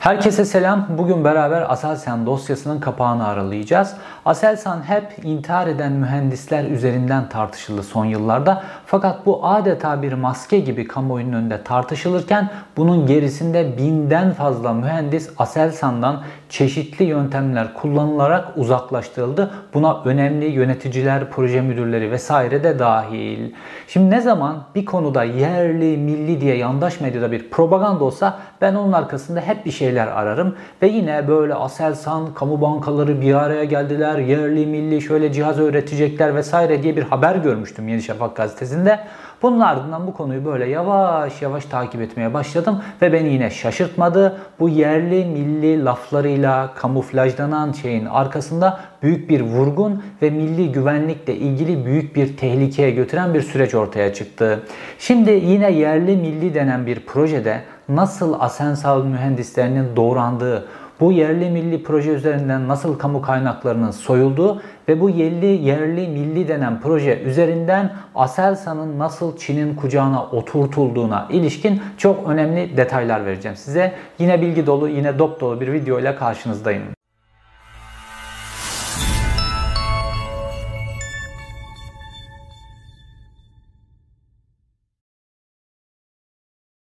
Herkese 0.00 0.44
selam. 0.44 0.86
Bugün 0.98 1.24
beraber 1.24 1.72
Aselsan 1.72 2.26
dosyasının 2.26 2.80
kapağını 2.80 3.26
aralayacağız. 3.26 3.94
Aselsan 4.24 4.82
hep 4.82 5.24
intihar 5.24 5.66
eden 5.66 5.92
mühendisler 5.92 6.64
üzerinden 6.64 7.28
tartışıldı 7.28 7.82
son 7.82 8.04
yıllarda. 8.04 8.62
Fakat 8.86 9.26
bu 9.26 9.46
adeta 9.46 10.02
bir 10.02 10.12
maske 10.12 10.58
gibi 10.58 10.88
kamuoyunun 10.88 11.32
önünde 11.32 11.62
tartışılırken 11.62 12.50
bunun 12.76 13.06
gerisinde 13.06 13.78
binden 13.78 14.32
fazla 14.32 14.72
mühendis 14.72 15.30
Aselsan'dan 15.38 16.22
çeşitli 16.48 17.04
yöntemler 17.04 17.74
kullanılarak 17.74 18.48
uzaklaştırıldı. 18.56 19.50
Buna 19.74 20.02
önemli 20.04 20.46
yöneticiler, 20.46 21.30
proje 21.30 21.60
müdürleri 21.60 22.10
vesaire 22.10 22.64
de 22.64 22.78
dahil. 22.78 23.52
Şimdi 23.88 24.10
ne 24.10 24.20
zaman 24.20 24.62
bir 24.74 24.84
konuda 24.84 25.24
yerli, 25.24 25.96
milli 25.96 26.40
diye 26.40 26.56
yandaş 26.56 27.00
medyada 27.00 27.32
bir 27.32 27.50
propaganda 27.50 28.04
olsa 28.04 28.38
ben 28.60 28.74
onun 28.74 28.92
arkasında 28.92 29.40
hep 29.40 29.66
bir 29.66 29.70
şeyler 29.70 30.06
ararım. 30.06 30.56
Ve 30.82 30.88
yine 30.88 31.28
böyle 31.28 31.54
Aselsan, 31.54 32.34
kamu 32.34 32.60
bankaları 32.60 33.20
bir 33.20 33.34
araya 33.34 33.64
geldiler. 33.64 34.18
Yerli, 34.18 34.66
milli 34.66 35.02
şöyle 35.02 35.32
cihaz 35.32 35.58
öğretecekler 35.58 36.34
vesaire 36.34 36.82
diye 36.82 36.96
bir 36.96 37.02
haber 37.02 37.36
görmüştüm 37.36 37.88
Yeni 37.88 38.02
Şafak 38.02 38.36
gazetesinde. 38.36 39.00
Bunun 39.42 39.60
ardından 39.60 40.06
bu 40.06 40.14
konuyu 40.14 40.44
böyle 40.44 40.68
yavaş 40.68 41.42
yavaş 41.42 41.64
takip 41.64 42.00
etmeye 42.00 42.34
başladım 42.34 42.82
ve 43.02 43.12
beni 43.12 43.28
yine 43.28 43.50
şaşırtmadı. 43.50 44.36
Bu 44.60 44.68
yerli 44.68 45.24
milli 45.24 45.84
laflarıyla 45.84 46.74
kamuflajlanan 46.74 47.72
şeyin 47.72 48.06
arkasında 48.06 48.80
büyük 49.02 49.30
bir 49.30 49.40
vurgun 49.40 50.02
ve 50.22 50.30
milli 50.30 50.72
güvenlikle 50.72 51.36
ilgili 51.36 51.86
büyük 51.86 52.16
bir 52.16 52.36
tehlikeye 52.36 52.90
götüren 52.90 53.34
bir 53.34 53.42
süreç 53.42 53.74
ortaya 53.74 54.14
çıktı. 54.14 54.62
Şimdi 54.98 55.30
yine 55.30 55.72
yerli 55.72 56.16
milli 56.16 56.54
denen 56.54 56.86
bir 56.86 57.00
projede 57.00 57.60
nasıl 57.88 58.40
Asensal 58.40 59.04
mühendislerinin 59.04 59.96
doğrandığı, 59.96 60.64
bu 61.00 61.12
yerli 61.12 61.50
milli 61.50 61.82
proje 61.82 62.10
üzerinden 62.10 62.68
nasıl 62.68 62.98
kamu 62.98 63.22
kaynaklarının 63.22 63.90
soyulduğu 63.90 64.62
ve 64.88 65.00
bu 65.00 65.10
yerli 65.10 65.46
yerli 65.46 66.08
milli 66.08 66.48
denen 66.48 66.80
proje 66.80 67.20
üzerinden 67.20 67.92
Aselsan'ın 68.14 68.98
nasıl 68.98 69.36
Çin'in 69.36 69.74
kucağına 69.74 70.24
oturtulduğuna 70.24 71.28
ilişkin 71.30 71.82
çok 71.98 72.28
önemli 72.28 72.76
detaylar 72.76 73.26
vereceğim 73.26 73.56
size. 73.56 73.92
Yine 74.18 74.42
bilgi 74.42 74.66
dolu, 74.66 74.88
yine 74.88 75.18
dop 75.18 75.40
dolu 75.40 75.60
bir 75.60 75.72
video 75.72 76.00
ile 76.00 76.16
karşınızdayım. 76.16 76.99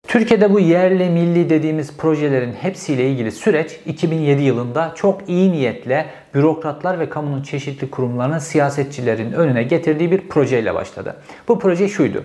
Türkiye'de 0.09 0.53
bu 0.53 0.59
yerli 0.59 1.09
milli 1.09 1.49
dediğimiz 1.49 1.97
projelerin 1.97 2.53
hepsiyle 2.53 3.09
ilgili 3.09 3.31
süreç 3.31 3.79
2007 3.85 4.41
yılında 4.41 4.91
çok 4.95 5.29
iyi 5.29 5.51
niyetle 5.51 6.05
bürokratlar 6.35 6.99
ve 6.99 7.09
kamunun 7.09 7.43
çeşitli 7.43 7.89
kurumlarının 7.89 8.39
siyasetçilerin 8.39 9.31
önüne 9.31 9.63
getirdiği 9.63 10.11
bir 10.11 10.27
projeyle 10.27 10.73
başladı. 10.73 11.15
Bu 11.47 11.59
proje 11.59 11.87
şuydu. 11.87 12.23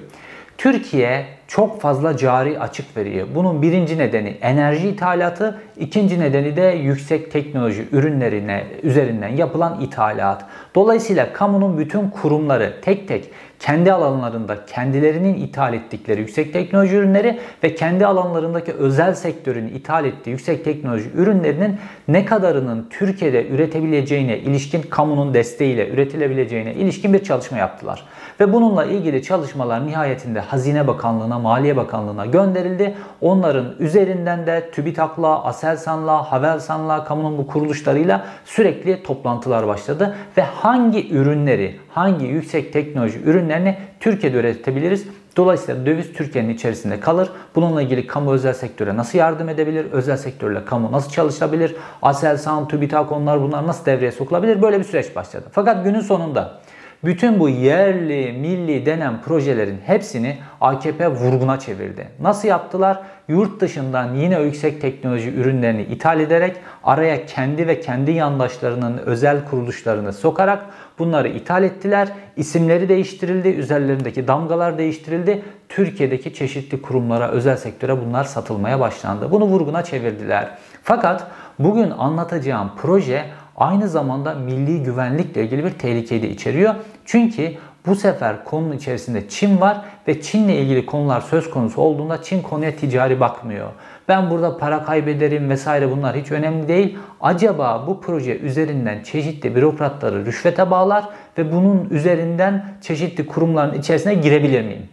Türkiye 0.59 1.27
çok 1.49 1.81
fazla 1.81 2.17
cari 2.17 2.61
açık 2.61 2.97
veriyor. 2.97 3.27
Bunun 3.35 3.63
birinci 3.63 3.99
nedeni 3.99 4.29
enerji 4.29 4.89
ithalatı, 4.89 5.61
ikinci 5.77 6.21
nedeni 6.21 6.57
de 6.57 6.63
yüksek 6.63 7.33
teknoloji 7.33 7.85
ürünlerine 7.93 8.65
üzerinden 8.83 9.29
yapılan 9.29 9.81
ithalat. 9.81 10.45
Dolayısıyla 10.75 11.33
kamunun 11.33 11.79
bütün 11.79 12.11
kurumları 12.11 12.75
tek 12.83 13.09
tek 13.09 13.31
kendi 13.59 13.93
alanlarında 13.93 14.67
kendilerinin 14.67 15.35
ithal 15.35 15.75
ettikleri 15.75 16.21
yüksek 16.21 16.53
teknoloji 16.53 16.97
ürünleri 16.97 17.39
ve 17.63 17.75
kendi 17.75 18.07
alanlarındaki 18.07 18.73
özel 18.73 19.15
sektörün 19.15 19.69
ithal 19.69 20.05
ettiği 20.05 20.31
yüksek 20.31 20.65
teknoloji 20.65 21.11
ürünlerinin 21.15 21.77
ne 22.09 22.25
kadarının 22.25 22.87
Türkiye'de 22.91 23.49
üretebileceğine 23.49 24.39
ilişkin 24.39 24.83
kamunun 24.83 25.35
desteğiyle 25.35 25.89
üretilebileceğine 25.89 26.75
ilişkin 26.75 27.13
bir 27.13 27.25
çalışma 27.25 27.59
yaptılar. 27.59 28.05
Ve 28.41 28.53
bununla 28.53 28.85
ilgili 28.85 29.23
çalışmalar 29.23 29.87
nihayetinde 29.87 30.41
Hazine 30.41 30.87
Bakanlığı'na, 30.87 31.39
Maliye 31.39 31.77
Bakanlığı'na 31.77 32.27
gönderildi. 32.27 32.95
Onların 33.21 33.75
üzerinden 33.79 34.47
de 34.47 34.71
TÜBİTAK'la, 34.71 35.45
ASELSAN'la, 35.45 36.33
HAVELSAN'la, 36.33 37.05
kamunun 37.05 37.39
bu 37.39 37.47
kuruluşlarıyla 37.47 38.25
sürekli 38.45 39.03
toplantılar 39.03 39.67
başladı. 39.67 40.15
Ve 40.37 40.43
hangi 40.43 41.15
ürünleri, 41.15 41.77
hangi 41.89 42.27
yüksek 42.27 42.73
teknoloji 42.73 43.21
ürünlerini 43.21 43.77
Türkiye'de 44.01 44.37
üretebiliriz? 44.37 45.07
Dolayısıyla 45.37 45.87
döviz 45.87 46.13
Türkiye'nin 46.13 46.55
içerisinde 46.55 47.01
kalır. 47.01 47.29
Bununla 47.55 47.83
ilgili 47.83 48.07
kamu 48.07 48.33
özel 48.33 48.53
sektöre 48.53 48.97
nasıl 48.97 49.19
yardım 49.19 49.49
edebilir? 49.49 49.87
Özel 49.93 50.17
sektörle 50.17 50.65
kamu 50.65 50.93
nasıl 50.93 51.11
çalışabilir? 51.11 51.77
Aselsan, 52.03 52.69
TÜBİTAK 52.69 53.13
onlar 53.13 53.43
bunlar 53.43 53.67
nasıl 53.67 53.87
devreye 53.87 54.13
sokulabilir? 54.13 54.63
Böyle 54.63 54.79
bir 54.79 54.85
süreç 54.85 55.17
başladı. 55.17 55.45
Fakat 55.53 55.85
günün 55.85 56.01
sonunda 56.01 56.61
bütün 57.05 57.41
bu 57.41 57.49
yerli, 57.49 58.33
milli 58.33 58.87
denen 58.87 59.23
projelerin 59.23 59.79
hepsini 59.87 60.37
AKP 60.61 61.09
vurguna 61.09 61.59
çevirdi. 61.59 62.09
Nasıl 62.21 62.49
yaptılar? 62.49 63.03
Yurt 63.29 63.61
dışından 63.61 64.15
yine 64.15 64.41
yüksek 64.41 64.81
teknoloji 64.81 65.31
ürünlerini 65.31 65.83
ithal 65.83 66.21
ederek 66.21 66.57
araya 66.85 67.27
kendi 67.27 67.69
ve 67.69 67.81
kendi 67.81 68.11
yandaşlarının 68.11 68.99
özel 68.99 69.45
kuruluşlarını 69.45 70.13
sokarak 70.13 70.65
bunları 70.99 71.29
ithal 71.29 71.63
ettiler. 71.63 72.09
İsimleri 72.37 72.89
değiştirildi, 72.89 73.49
üzerlerindeki 73.49 74.29
damgalar 74.29 74.79
değiştirildi. 74.79 75.43
Türkiye'deki 75.69 76.35
çeşitli 76.35 76.83
kurumlara, 76.83 77.29
özel 77.29 77.57
sektöre 77.57 78.07
bunlar 78.07 78.25
satılmaya 78.25 78.81
başlandı. 78.81 79.31
Bunu 79.31 79.45
vurguna 79.45 79.85
çevirdiler. 79.85 80.49
Fakat 80.83 81.27
bugün 81.59 81.91
anlatacağım 81.91 82.71
proje 82.77 83.25
aynı 83.57 83.89
zamanda 83.89 84.35
milli 84.35 84.83
güvenlikle 84.83 85.45
ilgili 85.45 85.65
bir 85.65 85.71
tehlikeyi 85.71 86.23
de 86.23 86.31
içeriyor. 86.31 86.75
Çünkü 87.05 87.53
bu 87.87 87.97
sefer 87.97 88.45
konunun 88.45 88.77
içerisinde 88.77 89.29
Çin 89.29 89.61
var 89.61 89.81
ve 90.09 90.21
Çin'le 90.21 90.49
ilgili 90.49 90.87
konular 90.87 91.21
söz 91.21 91.51
konusu 91.51 91.81
olduğunda 91.81 92.23
Çin 92.23 92.43
konuya 92.43 92.77
ticari 92.77 93.21
bakmıyor. 93.21 93.69
Ben 94.09 94.31
burada 94.31 94.59
para 94.59 94.85
kaybederim 94.85 95.51
vesaire 95.51 95.91
bunlar 95.91 96.17
hiç 96.17 96.33
önemli 96.33 96.69
değil. 96.69 96.99
Acaba 97.21 97.85
bu 97.87 98.01
proje 98.01 98.39
üzerinden 98.39 99.03
çeşitli 99.03 99.55
bürokratları 99.55 100.27
rüşvete 100.27 100.71
bağlar 100.71 101.05
ve 101.39 101.53
bunun 101.53 101.89
üzerinden 101.91 102.65
çeşitli 102.81 103.27
kurumların 103.27 103.79
içerisine 103.79 104.15
girebilir 104.15 104.63
miyim? 104.63 104.89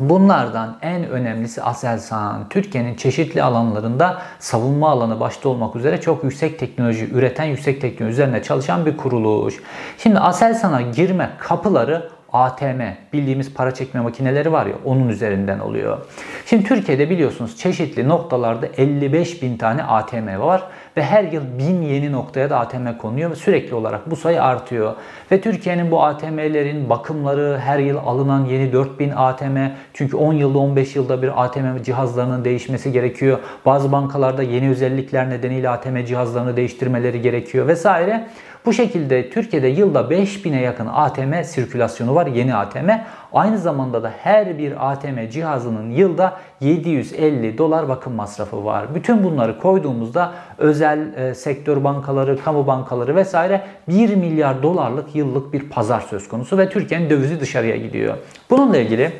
Bunlardan 0.00 0.76
en 0.82 1.08
önemlisi 1.08 1.62
Aselsan. 1.62 2.48
Türkiye'nin 2.48 2.94
çeşitli 2.94 3.42
alanlarında 3.42 4.22
savunma 4.38 4.90
alanı 4.90 5.20
başta 5.20 5.48
olmak 5.48 5.76
üzere 5.76 6.00
çok 6.00 6.24
yüksek 6.24 6.58
teknoloji 6.58 7.10
üreten, 7.12 7.44
yüksek 7.44 7.80
teknoloji 7.80 8.12
üzerine 8.12 8.42
çalışan 8.42 8.86
bir 8.86 8.96
kuruluş. 8.96 9.62
Şimdi 9.98 10.18
Aselsan'a 10.18 10.80
girme 10.80 11.30
kapıları 11.38 12.15
ATM 12.32 12.80
bildiğimiz 13.12 13.54
para 13.54 13.74
çekme 13.74 14.00
makineleri 14.00 14.52
var 14.52 14.66
ya 14.66 14.74
onun 14.84 15.08
üzerinden 15.08 15.58
oluyor. 15.58 15.98
Şimdi 16.46 16.64
Türkiye'de 16.64 17.10
biliyorsunuz 17.10 17.56
çeşitli 17.56 18.08
noktalarda 18.08 18.66
55 18.76 19.42
bin 19.42 19.56
tane 19.56 19.82
ATM 19.82 20.40
var 20.40 20.62
ve 20.96 21.02
her 21.02 21.24
yıl 21.24 21.42
bin 21.58 21.82
yeni 21.82 22.12
noktaya 22.12 22.50
da 22.50 22.58
ATM 22.58 22.98
konuyor 22.98 23.30
ve 23.30 23.34
sürekli 23.34 23.74
olarak 23.74 24.10
bu 24.10 24.16
sayı 24.16 24.42
artıyor. 24.42 24.94
Ve 25.32 25.40
Türkiye'nin 25.40 25.90
bu 25.90 26.04
ATM'lerin 26.04 26.90
bakımları 26.90 27.58
her 27.64 27.78
yıl 27.78 27.96
alınan 27.96 28.44
yeni 28.44 28.72
4000 28.72 29.12
ATM 29.16 29.56
çünkü 29.94 30.16
10 30.16 30.32
yılda 30.32 30.58
15 30.58 30.96
yılda 30.96 31.22
bir 31.22 31.44
ATM 31.44 31.82
cihazlarının 31.82 32.44
değişmesi 32.44 32.92
gerekiyor. 32.92 33.38
Bazı 33.66 33.92
bankalarda 33.92 34.42
yeni 34.42 34.70
özellikler 34.70 35.30
nedeniyle 35.30 35.68
ATM 35.68 36.04
cihazlarını 36.04 36.56
değiştirmeleri 36.56 37.22
gerekiyor 37.22 37.68
vesaire. 37.68 38.26
Bu 38.66 38.72
şekilde 38.72 39.30
Türkiye'de 39.30 39.68
yılda 39.68 40.00
5000'e 40.00 40.60
yakın 40.60 40.86
ATM 40.86 41.42
sirkülasyonu 41.42 42.14
var, 42.14 42.26
yeni 42.26 42.54
ATM. 42.54 42.90
Aynı 43.32 43.58
zamanda 43.58 44.02
da 44.02 44.12
her 44.22 44.58
bir 44.58 44.90
ATM 44.92 45.28
cihazının 45.30 45.90
yılda 45.90 46.36
750 46.60 47.58
dolar 47.58 47.88
bakım 47.88 48.14
masrafı 48.14 48.64
var. 48.64 48.94
Bütün 48.94 49.24
bunları 49.24 49.58
koyduğumuzda 49.58 50.32
özel 50.58 51.14
e, 51.14 51.34
sektör 51.34 51.84
bankaları, 51.84 52.44
kamu 52.44 52.66
bankaları 52.66 53.16
vesaire 53.16 53.66
1 53.88 54.14
milyar 54.14 54.62
dolarlık 54.62 55.14
yıllık 55.14 55.52
bir 55.52 55.68
pazar 55.68 56.00
söz 56.00 56.28
konusu 56.28 56.58
ve 56.58 56.68
Türkiye'nin 56.68 57.10
dövizi 57.10 57.40
dışarıya 57.40 57.76
gidiyor. 57.76 58.16
Bununla 58.50 58.78
ilgili 58.78 59.12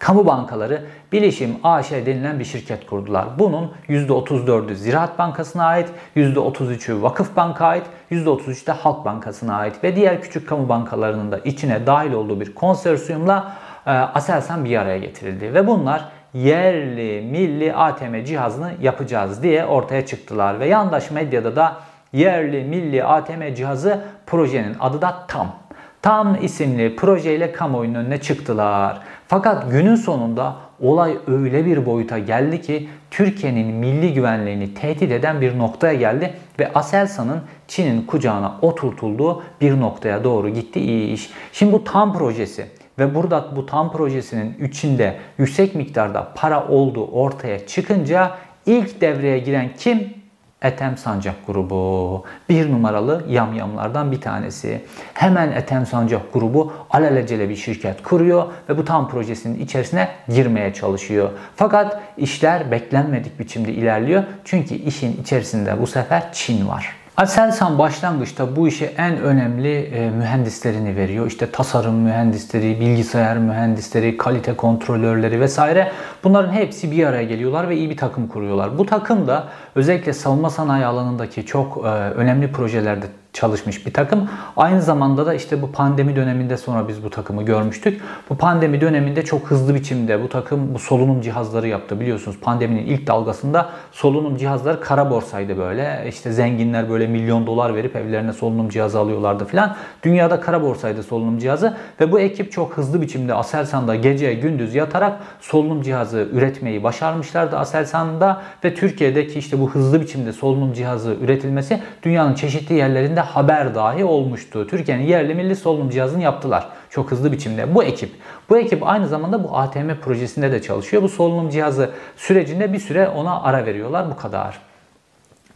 kamu 0.00 0.26
bankaları 0.26 0.82
Bilişim 1.12 1.56
AŞ 1.62 1.92
denilen 1.92 2.38
bir 2.38 2.44
şirket 2.44 2.86
kurdular. 2.86 3.26
Bunun 3.38 3.72
%34'ü 3.88 4.74
Ziraat 4.74 5.18
Bankası'na 5.18 5.64
ait, 5.64 5.88
%33'ü 6.16 7.02
Vakıf 7.02 7.36
Bank'a 7.36 7.66
ait, 7.66 7.84
%33'ü 8.10 8.66
de 8.66 8.72
Halk 8.72 9.04
Bankası'na 9.04 9.56
ait 9.56 9.84
ve 9.84 9.96
diğer 9.96 10.22
küçük 10.22 10.48
kamu 10.48 10.68
bankalarının 10.68 11.32
da 11.32 11.38
içine 11.38 11.86
dahil 11.86 12.12
olduğu 12.12 12.40
bir 12.40 12.54
konsorsiyumla 12.54 13.52
e, 13.86 13.90
Aselsan 13.90 14.64
bir 14.64 14.76
araya 14.76 14.98
getirildi. 14.98 15.54
Ve 15.54 15.66
bunlar 15.66 16.08
yerli 16.34 17.22
milli 17.30 17.74
ATM 17.74 18.24
cihazını 18.24 18.72
yapacağız 18.82 19.42
diye 19.42 19.64
ortaya 19.64 20.06
çıktılar. 20.06 20.60
Ve 20.60 20.66
yandaş 20.66 21.10
medyada 21.10 21.56
da 21.56 21.76
yerli 22.12 22.64
milli 22.64 23.04
ATM 23.04 23.54
cihazı 23.54 24.04
projenin 24.26 24.76
adı 24.80 25.02
da 25.02 25.24
TAM. 25.28 25.52
Tam 26.02 26.38
isimli 26.42 26.96
projeyle 26.96 27.52
kamuoyunun 27.52 27.94
önüne 27.94 28.20
çıktılar. 28.20 29.00
Fakat 29.28 29.70
günün 29.70 29.94
sonunda 29.94 30.56
olay 30.80 31.18
öyle 31.26 31.66
bir 31.66 31.86
boyuta 31.86 32.18
geldi 32.18 32.62
ki 32.62 32.88
Türkiye'nin 33.10 33.74
milli 33.74 34.14
güvenliğini 34.14 34.74
tehdit 34.74 35.12
eden 35.12 35.40
bir 35.40 35.58
noktaya 35.58 35.94
geldi 35.94 36.34
ve 36.58 36.72
Aselsan'ın 36.72 37.40
Çin'in 37.68 38.02
kucağına 38.02 38.58
oturtulduğu 38.62 39.42
bir 39.60 39.80
noktaya 39.80 40.24
doğru 40.24 40.48
gitti 40.48 40.80
iyi 40.80 41.12
iş. 41.12 41.30
Şimdi 41.52 41.72
bu 41.72 41.84
tam 41.84 42.18
projesi 42.18 42.66
ve 42.98 43.14
burada 43.14 43.56
bu 43.56 43.66
tam 43.66 43.92
projesinin 43.92 44.64
içinde 44.64 45.16
yüksek 45.38 45.74
miktarda 45.74 46.32
para 46.34 46.68
olduğu 46.68 47.06
ortaya 47.06 47.66
çıkınca 47.66 48.30
ilk 48.66 49.00
devreye 49.00 49.38
giren 49.38 49.70
kim? 49.78 50.19
Ethem 50.62 50.96
Sancak 50.96 51.46
grubu. 51.46 52.24
Bir 52.48 52.72
numaralı 52.72 53.24
yamyamlardan 53.28 54.12
bir 54.12 54.20
tanesi. 54.20 54.84
Hemen 55.14 55.52
Ethem 55.52 55.86
Sancak 55.86 56.32
grubu 56.32 56.72
alelacele 56.90 57.48
bir 57.48 57.56
şirket 57.56 58.02
kuruyor 58.02 58.46
ve 58.68 58.78
bu 58.78 58.84
tam 58.84 59.08
projesinin 59.08 59.60
içerisine 59.60 60.08
girmeye 60.28 60.74
çalışıyor. 60.74 61.30
Fakat 61.56 62.00
işler 62.16 62.70
beklenmedik 62.70 63.38
biçimde 63.38 63.72
ilerliyor. 63.72 64.24
Çünkü 64.44 64.74
işin 64.74 65.22
içerisinde 65.22 65.80
bu 65.80 65.86
sefer 65.86 66.32
Çin 66.32 66.68
var. 66.68 66.99
Aselsan 67.20 67.78
başlangıçta 67.78 68.56
bu 68.56 68.68
işe 68.68 68.84
en 68.84 69.16
önemli 69.16 69.80
e, 69.80 70.10
mühendislerini 70.10 70.96
veriyor. 70.96 71.26
İşte 71.26 71.50
tasarım 71.50 71.94
mühendisleri, 71.94 72.80
bilgisayar 72.80 73.38
mühendisleri, 73.38 74.16
kalite 74.16 74.56
kontrolörleri 74.56 75.40
vesaire. 75.40 75.92
Bunların 76.24 76.52
hepsi 76.52 76.90
bir 76.90 77.06
araya 77.06 77.24
geliyorlar 77.24 77.68
ve 77.68 77.76
iyi 77.76 77.90
bir 77.90 77.96
takım 77.96 78.28
kuruyorlar. 78.28 78.78
Bu 78.78 78.86
takım 78.86 79.26
da 79.26 79.48
özellikle 79.74 80.12
savunma 80.12 80.50
sanayi 80.50 80.86
alanındaki 80.86 81.46
çok 81.46 81.76
e, 81.76 81.88
önemli 81.90 82.52
projelerde 82.52 83.06
çalışmış 83.32 83.86
bir 83.86 83.92
takım. 83.92 84.28
Aynı 84.56 84.82
zamanda 84.82 85.26
da 85.26 85.34
işte 85.34 85.62
bu 85.62 85.72
pandemi 85.72 86.16
döneminde 86.16 86.56
sonra 86.56 86.88
biz 86.88 87.04
bu 87.04 87.10
takımı 87.10 87.42
görmüştük. 87.42 88.02
Bu 88.30 88.36
pandemi 88.36 88.80
döneminde 88.80 89.24
çok 89.24 89.50
hızlı 89.50 89.74
biçimde 89.74 90.22
bu 90.22 90.28
takım 90.28 90.74
bu 90.74 90.78
solunum 90.78 91.20
cihazları 91.20 91.68
yaptı. 91.68 92.00
Biliyorsunuz 92.00 92.36
pandeminin 92.40 92.86
ilk 92.86 93.06
dalgasında 93.06 93.70
solunum 93.92 94.36
cihazları 94.36 94.80
kara 94.80 95.10
borsaydı 95.10 95.58
böyle. 95.58 96.04
İşte 96.08 96.32
zenginler 96.32 96.90
böyle 96.90 97.06
milyon 97.06 97.46
dolar 97.46 97.74
verip 97.74 97.96
evlerine 97.96 98.32
solunum 98.32 98.68
cihazı 98.68 98.98
alıyorlardı 98.98 99.44
filan. 99.44 99.76
Dünyada 100.02 100.40
kara 100.40 100.62
borsaydı 100.62 101.02
solunum 101.02 101.38
cihazı 101.38 101.76
ve 102.00 102.12
bu 102.12 102.20
ekip 102.20 102.52
çok 102.52 102.76
hızlı 102.76 103.00
biçimde 103.00 103.34
Aselsan'da 103.34 103.94
gece 103.94 104.34
gündüz 104.34 104.74
yatarak 104.74 105.20
solunum 105.40 105.82
cihazı 105.82 106.28
üretmeyi 106.32 106.82
başarmışlardı 106.82 107.58
Aselsan'da 107.58 108.42
ve 108.64 108.74
Türkiye'deki 108.74 109.38
işte 109.38 109.60
bu 109.60 109.70
hızlı 109.70 110.00
biçimde 110.00 110.32
solunum 110.32 110.72
cihazı 110.72 111.16
üretilmesi 111.20 111.80
dünyanın 112.02 112.34
çeşitli 112.34 112.74
yerlerinde 112.74 113.19
şeklinde 113.20 113.34
haber 113.34 113.74
dahi 113.74 114.04
olmuştu. 114.04 114.66
Türkiye'nin 114.66 115.06
yerli 115.06 115.34
milli 115.34 115.56
solunum 115.56 115.90
cihazını 115.90 116.22
yaptılar. 116.22 116.68
Çok 116.90 117.10
hızlı 117.10 117.32
biçimde. 117.32 117.74
Bu 117.74 117.84
ekip. 117.84 118.10
Bu 118.48 118.58
ekip 118.58 118.82
aynı 118.82 119.08
zamanda 119.08 119.44
bu 119.44 119.56
ATM 119.56 119.90
projesinde 120.02 120.50
de 120.50 120.62
çalışıyor. 120.62 121.02
Bu 121.02 121.08
solunum 121.08 121.50
cihazı 121.50 121.90
sürecinde 122.16 122.72
bir 122.72 122.80
süre 122.80 123.08
ona 123.08 123.42
ara 123.42 123.66
veriyorlar. 123.66 124.10
Bu 124.10 124.16
kadar. 124.16 124.58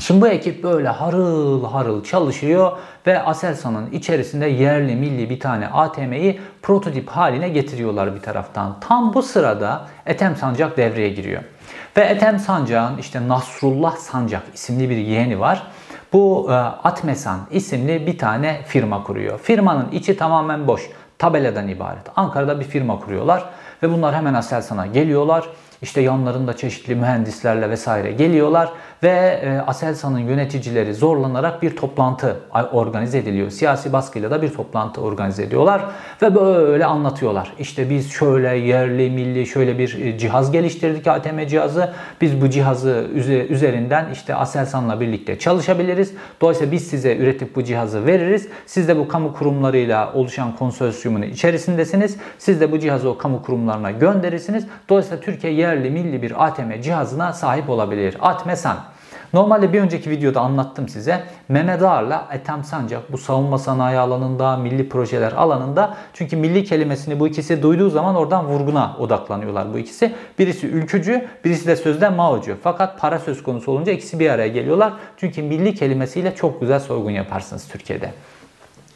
Şimdi 0.00 0.20
bu 0.20 0.28
ekip 0.28 0.62
böyle 0.62 0.88
harıl 0.88 1.64
harıl 1.64 2.04
çalışıyor 2.04 2.78
ve 3.06 3.22
Aselsan'ın 3.22 3.90
içerisinde 3.90 4.46
yerli 4.46 4.96
milli 4.96 5.30
bir 5.30 5.40
tane 5.40 5.68
ATM'yi 5.68 6.40
prototip 6.62 7.08
haline 7.08 7.48
getiriyorlar 7.48 8.14
bir 8.14 8.20
taraftan. 8.20 8.76
Tam 8.80 9.14
bu 9.14 9.22
sırada 9.22 9.86
Ethem 10.06 10.36
Sancak 10.36 10.76
devreye 10.76 11.08
giriyor. 11.08 11.42
Ve 11.96 12.00
Ethem 12.00 12.38
Sancak'ın 12.38 12.98
işte 12.98 13.28
Nasrullah 13.28 13.96
Sancak 13.96 14.42
isimli 14.54 14.90
bir 14.90 14.96
yeğeni 14.96 15.40
var. 15.40 15.62
Bu 16.14 16.46
e, 16.50 16.52
Atmesan 16.52 17.40
isimli 17.50 18.06
bir 18.06 18.18
tane 18.18 18.60
firma 18.66 19.02
kuruyor. 19.02 19.38
Firmanın 19.38 19.90
içi 19.90 20.16
tamamen 20.16 20.66
boş. 20.66 20.90
Tabeladan 21.18 21.68
ibaret. 21.68 22.02
Ankara'da 22.16 22.60
bir 22.60 22.64
firma 22.64 23.00
kuruyorlar 23.00 23.44
ve 23.82 23.92
bunlar 23.92 24.14
hemen 24.14 24.34
Aselsan'a 24.34 24.86
geliyorlar. 24.86 25.44
İşte 25.82 26.00
yanlarında 26.00 26.56
çeşitli 26.56 26.94
mühendislerle 26.94 27.70
vesaire 27.70 28.12
geliyorlar 28.12 28.72
ve 29.02 29.40
e, 29.44 29.58
Aselsan'ın 29.66 30.18
yöneticileri 30.18 30.94
zorlanarak 30.94 31.62
bir 31.62 31.76
toplantı 31.76 32.36
organize 32.72 33.18
ediliyor. 33.18 33.50
Siyasi 33.50 33.92
baskıyla 33.92 34.30
da 34.30 34.42
bir 34.42 34.48
toplantı 34.48 35.00
organize 35.00 35.42
ediyorlar 35.42 35.82
ve 36.22 36.34
böyle 36.34 36.86
anlatıyorlar. 36.86 37.52
İşte 37.58 37.90
biz 37.90 38.12
şöyle 38.12 38.56
yerli 38.56 39.10
milli 39.10 39.46
şöyle 39.46 39.78
bir 39.78 40.04
e, 40.04 40.18
cihaz 40.18 40.52
geliştirdik 40.52 41.06
ATM 41.06 41.46
cihazı. 41.46 41.92
Biz 42.20 42.40
bu 42.40 42.50
cihazı 42.50 43.06
üzerinden 43.48 44.06
işte 44.12 44.34
Aselsan'la 44.34 45.00
birlikte 45.00 45.38
çalışabiliriz. 45.38 46.14
Dolayısıyla 46.40 46.72
biz 46.72 46.86
size 46.86 47.16
üretip 47.16 47.56
bu 47.56 47.64
cihazı 47.64 48.06
veririz. 48.06 48.48
Siz 48.66 48.88
de 48.88 48.98
bu 48.98 49.08
kamu 49.08 49.34
kurumlarıyla 49.34 50.12
oluşan 50.12 50.56
konsorsiyumun 50.56 51.22
içerisindesiniz. 51.22 52.16
Siz 52.38 52.60
de 52.60 52.72
bu 52.72 52.78
cihazı 52.78 53.10
o 53.10 53.18
kamu 53.18 53.42
kurumlarına 53.42 53.90
gönderirsiniz. 53.90 54.66
Dolayısıyla 54.88 55.20
Türkiye 55.20 55.52
yerli 55.52 55.90
milli 55.90 56.22
bir 56.22 56.46
ATM 56.46 56.80
cihazına 56.80 57.32
sahip 57.32 57.70
olabilir. 57.70 58.16
Atmesan 58.20 58.76
Normalde 59.34 59.72
bir 59.72 59.80
önceki 59.80 60.10
videoda 60.10 60.40
anlattım 60.40 60.88
size. 60.88 61.22
Mehmet 61.48 61.82
Ağar'la 61.82 62.28
Ethem 62.32 62.64
Sancak 62.64 63.12
bu 63.12 63.18
savunma 63.18 63.58
sanayi 63.58 63.98
alanında, 63.98 64.56
milli 64.56 64.88
projeler 64.88 65.32
alanında 65.32 65.96
çünkü 66.12 66.36
milli 66.36 66.64
kelimesini 66.64 67.20
bu 67.20 67.28
ikisi 67.28 67.62
duyduğu 67.62 67.90
zaman 67.90 68.16
oradan 68.16 68.46
vurguna 68.46 68.96
odaklanıyorlar 68.98 69.74
bu 69.74 69.78
ikisi. 69.78 70.14
Birisi 70.38 70.66
ülkücü, 70.66 71.28
birisi 71.44 71.66
de 71.66 71.76
sözde 71.76 72.08
Mao'cu. 72.08 72.56
Fakat 72.62 73.00
para 73.00 73.18
söz 73.18 73.42
konusu 73.42 73.72
olunca 73.72 73.92
ikisi 73.92 74.20
bir 74.20 74.30
araya 74.30 74.48
geliyorlar. 74.48 74.92
Çünkü 75.16 75.42
milli 75.42 75.74
kelimesiyle 75.74 76.34
çok 76.34 76.60
güzel 76.60 76.80
soygun 76.80 77.10
yaparsınız 77.10 77.68
Türkiye'de. 77.68 78.10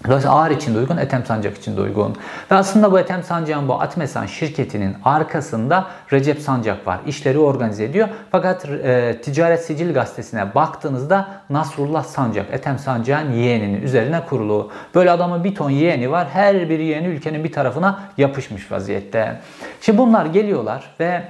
Dolayısıyla 0.07 0.37
ağır 0.37 0.51
için 0.51 0.75
de 0.75 0.79
uygun, 0.79 0.97
Ethem 0.97 1.25
Sancak 1.25 1.59
için 1.59 1.77
de 1.77 1.81
uygun. 1.81 2.17
Ve 2.51 2.55
aslında 2.55 2.93
bu 2.93 2.99
Ethem 2.99 3.23
Sancak'ın 3.23 3.69
bu 3.69 3.81
Atmesan 3.81 4.27
şirketinin 4.27 4.97
arkasında 5.05 5.87
Recep 6.13 6.41
Sancak 6.41 6.87
var. 6.87 6.99
İşleri 7.07 7.39
organize 7.39 7.85
ediyor. 7.85 8.09
Fakat 8.31 8.65
e, 8.69 9.21
Ticaret 9.23 9.65
Sicil 9.65 9.95
Gazetesi'ne 9.95 10.55
baktığınızda 10.55 11.29
Nasrullah 11.51 12.05
Sancak, 12.05 12.47
Ethem 12.53 12.79
Sancak'ın 12.79 13.33
yeğeninin 13.33 13.83
üzerine 13.83 14.21
kurulu. 14.29 14.71
Böyle 14.95 15.11
adamın 15.11 15.45
bir 15.45 15.55
ton 15.55 15.71
yeğeni 15.71 16.11
var. 16.11 16.29
Her 16.33 16.69
bir 16.69 16.79
yeğeni 16.79 17.07
ülkenin 17.07 17.45
bir 17.45 17.53
tarafına 17.53 18.01
yapışmış 18.17 18.73
vaziyette. 18.73 19.41
Şimdi 19.81 19.99
bunlar 19.99 20.27
geliyorlar 20.27 20.95
ve 21.01 21.23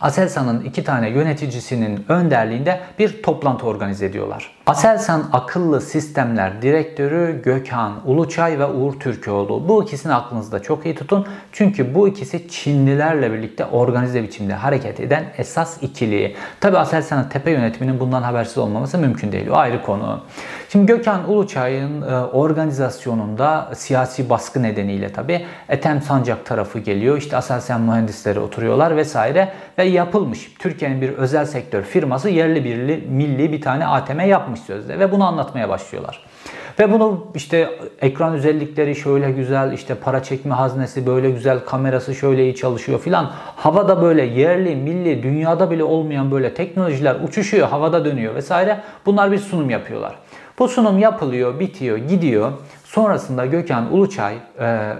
Aselsan'ın 0.00 0.64
iki 0.64 0.84
tane 0.84 1.08
yöneticisinin 1.08 2.04
önderliğinde 2.08 2.80
bir 2.98 3.22
toplantı 3.22 3.66
organize 3.66 4.06
ediyorlar. 4.06 4.57
Aselsan 4.68 5.24
Akıllı 5.32 5.80
Sistemler 5.80 6.62
Direktörü 6.62 7.42
Gökhan 7.42 7.92
Uluçay 8.04 8.58
ve 8.58 8.66
Uğur 8.66 9.00
Türkoğlu. 9.00 9.68
Bu 9.68 9.82
ikisini 9.82 10.14
aklınızda 10.14 10.62
çok 10.62 10.86
iyi 10.86 10.94
tutun. 10.94 11.26
Çünkü 11.52 11.94
bu 11.94 12.08
ikisi 12.08 12.48
Çinlilerle 12.48 13.32
birlikte 13.32 13.64
organize 13.64 14.22
biçimde 14.22 14.54
hareket 14.54 15.00
eden 15.00 15.24
esas 15.38 15.82
ikili. 15.82 16.34
Tabi 16.60 16.78
Aselsan'ın 16.78 17.28
tepe 17.28 17.50
yönetiminin 17.50 18.00
bundan 18.00 18.22
habersiz 18.22 18.58
olmaması 18.58 18.98
mümkün 18.98 19.32
değil. 19.32 19.48
O 19.48 19.56
ayrı 19.56 19.82
konu. 19.82 20.20
Şimdi 20.68 20.86
Gökhan 20.86 21.30
Uluçay'ın 21.30 22.02
e, 22.02 22.16
organizasyonunda 22.16 23.70
siyasi 23.74 24.30
baskı 24.30 24.62
nedeniyle 24.62 25.12
tabi 25.12 25.46
Ethem 25.68 26.02
Sancak 26.02 26.46
tarafı 26.46 26.78
geliyor. 26.78 27.18
İşte 27.18 27.36
Aselsan 27.36 27.80
mühendisleri 27.80 28.40
oturuyorlar 28.40 28.96
vesaire 28.96 29.52
ve 29.78 29.84
yapılmış. 29.84 30.52
Türkiye'nin 30.58 31.00
bir 31.00 31.08
özel 31.08 31.44
sektör 31.44 31.82
firması 31.82 32.28
yerli 32.28 32.64
birli 32.64 33.08
milli 33.10 33.52
bir 33.52 33.60
tane 33.60 33.86
ATM 33.86 34.20
yapmış 34.20 34.57
sözde 34.58 34.98
ve 34.98 35.12
bunu 35.12 35.24
anlatmaya 35.24 35.68
başlıyorlar. 35.68 36.24
Ve 36.78 36.92
bunu 36.92 37.26
işte 37.34 37.70
ekran 38.00 38.34
özellikleri 38.34 38.96
şöyle 38.96 39.30
güzel, 39.30 39.72
işte 39.72 39.94
para 39.94 40.22
çekme 40.22 40.54
haznesi 40.54 41.06
böyle 41.06 41.30
güzel, 41.30 41.60
kamerası 41.64 42.14
şöyle 42.14 42.42
iyi 42.42 42.54
çalışıyor 42.54 43.00
filan. 43.00 43.30
Havada 43.56 44.02
böyle 44.02 44.22
yerli, 44.22 44.76
milli, 44.76 45.22
dünyada 45.22 45.70
bile 45.70 45.84
olmayan 45.84 46.30
böyle 46.30 46.54
teknolojiler 46.54 47.16
uçuşuyor, 47.24 47.68
havada 47.68 48.04
dönüyor 48.04 48.34
vesaire. 48.34 48.80
Bunlar 49.06 49.32
bir 49.32 49.38
sunum 49.38 49.70
yapıyorlar. 49.70 50.18
Bu 50.58 50.68
sunum 50.68 50.98
yapılıyor, 50.98 51.60
bitiyor, 51.60 51.98
gidiyor. 51.98 52.52
Sonrasında 52.84 53.46
Gökhan 53.46 53.92
Uluçay 53.92 54.34
e, 54.60 54.92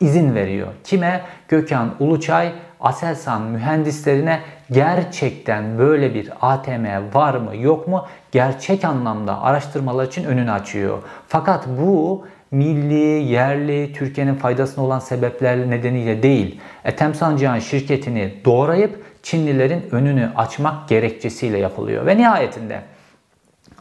izin 0.00 0.34
veriyor. 0.34 0.68
Kime? 0.84 1.22
Gökhan 1.48 1.90
Uluçay 2.00 2.52
Aselsan 2.80 3.42
mühendislerine 3.42 4.40
gerçekten 4.72 5.78
böyle 5.78 6.14
bir 6.14 6.30
ATM 6.40 7.14
var 7.14 7.34
mı 7.34 7.56
yok 7.56 7.88
mu 7.88 8.06
gerçek 8.32 8.84
anlamda 8.84 9.42
araştırmalar 9.42 10.06
için 10.06 10.24
önünü 10.24 10.50
açıyor. 10.50 10.98
Fakat 11.28 11.66
bu 11.68 12.26
milli, 12.50 13.24
yerli, 13.32 13.92
Türkiye'nin 13.92 14.34
faydasına 14.34 14.84
olan 14.84 14.98
sebepler 14.98 15.70
nedeniyle 15.70 16.22
değil. 16.22 16.60
Ethem 16.84 17.14
Sancak'ın 17.14 17.58
şirketini 17.58 18.34
doğrayıp 18.44 19.04
Çinlilerin 19.22 19.88
önünü 19.90 20.30
açmak 20.36 20.88
gerekçesiyle 20.88 21.58
yapılıyor. 21.58 22.06
Ve 22.06 22.16
nihayetinde 22.16 22.80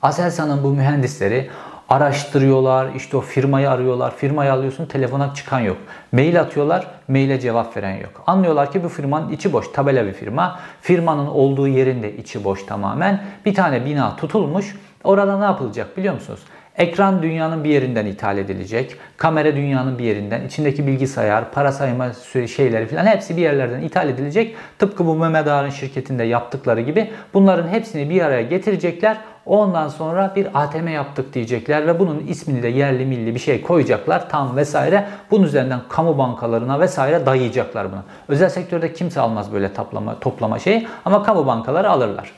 Aselsan'ın 0.01 0.63
bu 0.63 0.69
mühendisleri 0.69 1.49
araştırıyorlar, 1.91 2.87
işte 2.95 3.17
o 3.17 3.21
firmayı 3.21 3.69
arıyorlar. 3.69 4.15
Firmayı 4.15 4.53
alıyorsun, 4.53 4.85
telefona 4.85 5.33
çıkan 5.33 5.59
yok. 5.59 5.77
Mail 6.11 6.41
atıyorlar, 6.41 6.87
maile 7.07 7.39
cevap 7.39 7.77
veren 7.77 7.95
yok. 7.95 8.23
Anlıyorlar 8.27 8.71
ki 8.71 8.83
bu 8.83 8.89
firmanın 8.89 9.31
içi 9.31 9.53
boş, 9.53 9.71
tabela 9.71 10.05
bir 10.05 10.13
firma. 10.13 10.59
Firmanın 10.81 11.27
olduğu 11.27 11.67
yerin 11.67 12.03
de 12.03 12.17
içi 12.17 12.43
boş 12.43 12.65
tamamen. 12.65 13.23
Bir 13.45 13.53
tane 13.53 13.85
bina 13.85 14.15
tutulmuş. 14.15 14.75
Orada 15.03 15.37
ne 15.37 15.43
yapılacak 15.43 15.97
biliyor 15.97 16.13
musunuz? 16.13 16.39
Ekran 16.77 17.23
dünyanın 17.23 17.63
bir 17.63 17.69
yerinden 17.69 18.05
ithal 18.05 18.37
edilecek. 18.37 18.95
Kamera 19.17 19.55
dünyanın 19.55 19.99
bir 19.99 20.03
yerinden. 20.03 20.45
içindeki 20.45 20.87
bilgisayar, 20.87 21.51
para 21.51 21.71
sayma 21.71 22.11
şeyleri 22.47 22.87
falan 22.87 23.05
hepsi 23.05 23.37
bir 23.37 23.41
yerlerden 23.41 23.81
ithal 23.81 24.09
edilecek. 24.09 24.55
Tıpkı 24.79 25.05
bu 25.05 25.15
Mehmet 25.15 25.47
Ağar'ın 25.47 25.69
şirketinde 25.69 26.23
yaptıkları 26.23 26.81
gibi 26.81 27.11
bunların 27.33 27.67
hepsini 27.67 28.09
bir 28.09 28.21
araya 28.21 28.41
getirecekler. 28.41 29.17
Ondan 29.45 29.87
sonra 29.87 30.33
bir 30.35 30.47
ATM 30.53 30.87
yaptık 30.87 31.33
diyecekler 31.33 31.87
ve 31.87 31.99
bunun 31.99 32.19
ismini 32.19 32.63
de 32.63 32.67
yerli 32.67 33.05
milli 33.05 33.35
bir 33.35 33.39
şey 33.39 33.61
koyacaklar 33.61 34.29
tam 34.29 34.55
vesaire. 34.55 35.07
Bunun 35.31 35.43
üzerinden 35.43 35.79
kamu 35.89 36.17
bankalarına 36.17 36.79
vesaire 36.79 37.25
dayayacaklar 37.25 37.91
bunu. 37.91 38.01
Özel 38.27 38.49
sektörde 38.49 38.93
kimse 38.93 39.21
almaz 39.21 39.53
böyle 39.53 39.73
toplama, 39.73 40.19
toplama 40.19 40.59
şeyi 40.59 40.87
ama 41.05 41.23
kamu 41.23 41.47
bankaları 41.47 41.89
alırlar. 41.89 42.31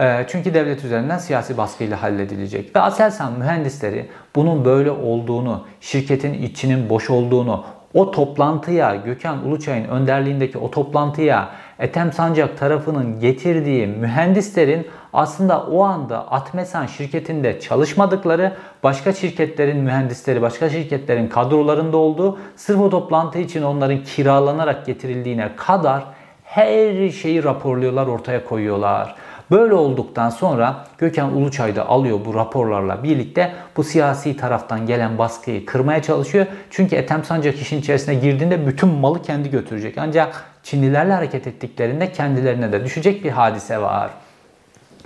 Ee, 0.00 0.26
çünkü 0.28 0.54
devlet 0.54 0.84
üzerinden 0.84 1.18
siyasi 1.18 1.56
baskıyla 1.56 2.02
halledilecek. 2.02 2.76
Ve 2.76 2.80
Aselsan 2.80 3.32
mühendisleri 3.32 4.08
bunun 4.36 4.64
böyle 4.64 4.90
olduğunu, 4.90 5.64
şirketin 5.80 6.32
içinin 6.32 6.90
boş 6.90 7.10
olduğunu, 7.10 7.64
o 7.94 8.10
toplantıya 8.10 8.94
Gökhan 8.94 9.46
Uluçay'ın 9.46 9.84
önderliğindeki 9.84 10.58
o 10.58 10.70
toplantıya 10.70 11.48
Ethem 11.82 12.12
Sancak 12.12 12.58
tarafının 12.58 13.20
getirdiği 13.20 13.86
mühendislerin 13.86 14.86
aslında 15.12 15.62
o 15.62 15.82
anda 15.82 16.30
Atmesan 16.30 16.86
şirketinde 16.86 17.60
çalışmadıkları, 17.60 18.52
başka 18.82 19.12
şirketlerin 19.12 19.76
mühendisleri, 19.76 20.42
başka 20.42 20.70
şirketlerin 20.70 21.28
kadrolarında 21.28 21.96
olduğu, 21.96 22.38
sırf 22.56 22.80
o 22.80 22.90
toplantı 22.90 23.38
için 23.38 23.62
onların 23.62 24.04
kiralanarak 24.04 24.86
getirildiğine 24.86 25.50
kadar 25.56 26.04
her 26.44 27.10
şeyi 27.10 27.44
raporluyorlar, 27.44 28.06
ortaya 28.06 28.44
koyuyorlar. 28.44 29.14
Böyle 29.50 29.74
olduktan 29.74 30.30
sonra 30.30 30.84
Gökhan 30.98 31.36
Uluçay 31.36 31.76
da 31.76 31.88
alıyor 31.88 32.18
bu 32.24 32.34
raporlarla 32.34 33.02
birlikte 33.02 33.52
bu 33.76 33.84
siyasi 33.84 34.36
taraftan 34.36 34.86
gelen 34.86 35.18
baskıyı 35.18 35.66
kırmaya 35.66 36.02
çalışıyor. 36.02 36.46
Çünkü 36.70 36.96
Ethem 36.96 37.24
Sancak 37.24 37.54
işin 37.60 37.80
içerisine 37.80 38.14
girdiğinde 38.14 38.66
bütün 38.66 38.88
malı 38.88 39.22
kendi 39.22 39.50
götürecek. 39.50 39.98
Ancak 39.98 40.51
Çinlilerle 40.62 41.12
hareket 41.12 41.46
ettiklerinde 41.46 42.12
kendilerine 42.12 42.72
de 42.72 42.84
düşecek 42.84 43.24
bir 43.24 43.30
hadise 43.30 43.80
var. 43.80 44.10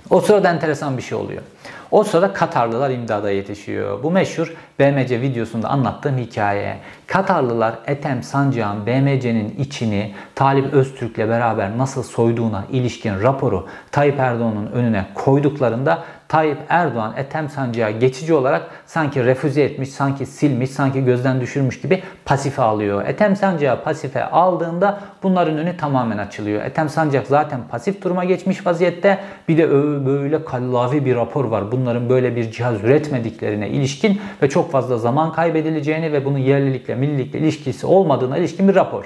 O 0.09 0.21
sırada 0.21 0.49
enteresan 0.49 0.97
bir 0.97 1.01
şey 1.01 1.17
oluyor. 1.17 1.41
O 1.91 2.03
sırada 2.03 2.33
Katarlılar 2.33 2.89
imdada 2.89 3.31
yetişiyor. 3.31 4.03
Bu 4.03 4.11
meşhur 4.11 4.53
BMC 4.79 5.21
videosunda 5.21 5.69
anlattığım 5.69 6.17
hikaye. 6.17 6.77
Katarlılar 7.07 7.75
Ethem 7.87 8.23
Sancak'ın 8.23 8.85
BMC'nin 8.85 9.55
içini 9.59 10.13
Talip 10.35 10.73
Öztürk'le 10.73 11.17
beraber 11.17 11.77
nasıl 11.77 12.03
soyduğuna 12.03 12.63
ilişkin 12.71 13.21
raporu 13.21 13.67
Tayyip 13.91 14.19
Erdoğan'ın 14.19 14.71
önüne 14.71 15.05
koyduklarında 15.15 16.03
Tayyip 16.27 16.57
Erdoğan 16.69 17.13
Ethem 17.17 17.49
Sancak'a 17.49 17.91
geçici 17.91 18.33
olarak 18.33 18.69
sanki 18.85 19.25
refüze 19.25 19.63
etmiş, 19.63 19.89
sanki 19.89 20.25
silmiş, 20.25 20.69
sanki 20.69 21.05
gözden 21.05 21.41
düşürmüş 21.41 21.81
gibi 21.81 22.03
pasife 22.25 22.61
alıyor. 22.61 23.05
Ethem 23.05 23.35
Sancak'ı 23.35 23.83
pasife 23.83 24.25
aldığında 24.25 24.99
bunların 25.23 25.57
önü 25.57 25.77
tamamen 25.77 26.17
açılıyor. 26.17 26.61
Ethem 26.61 26.89
Sancak 26.89 27.27
zaten 27.27 27.59
pasif 27.69 28.03
duruma 28.03 28.23
geçmiş 28.23 28.65
vaziyette. 28.65 29.19
Bir 29.47 29.57
de 29.57 29.71
böyle 30.05 30.45
kallavi 30.45 31.05
bir 31.05 31.15
rapor 31.15 31.45
var. 31.45 31.71
Bunların 31.71 32.09
böyle 32.09 32.35
bir 32.35 32.51
cihaz 32.51 32.83
üretmediklerine 32.83 33.69
ilişkin 33.69 34.21
ve 34.41 34.49
çok 34.49 34.71
fazla 34.71 34.97
zaman 34.97 35.33
kaybedileceğini 35.33 36.13
ve 36.13 36.25
bunun 36.25 36.37
yerlilikle, 36.37 36.95
millilikle 36.95 37.39
ilişkisi 37.39 37.87
olmadığına 37.87 38.37
ilişkin 38.37 38.67
bir 38.67 38.75
rapor. 38.75 39.03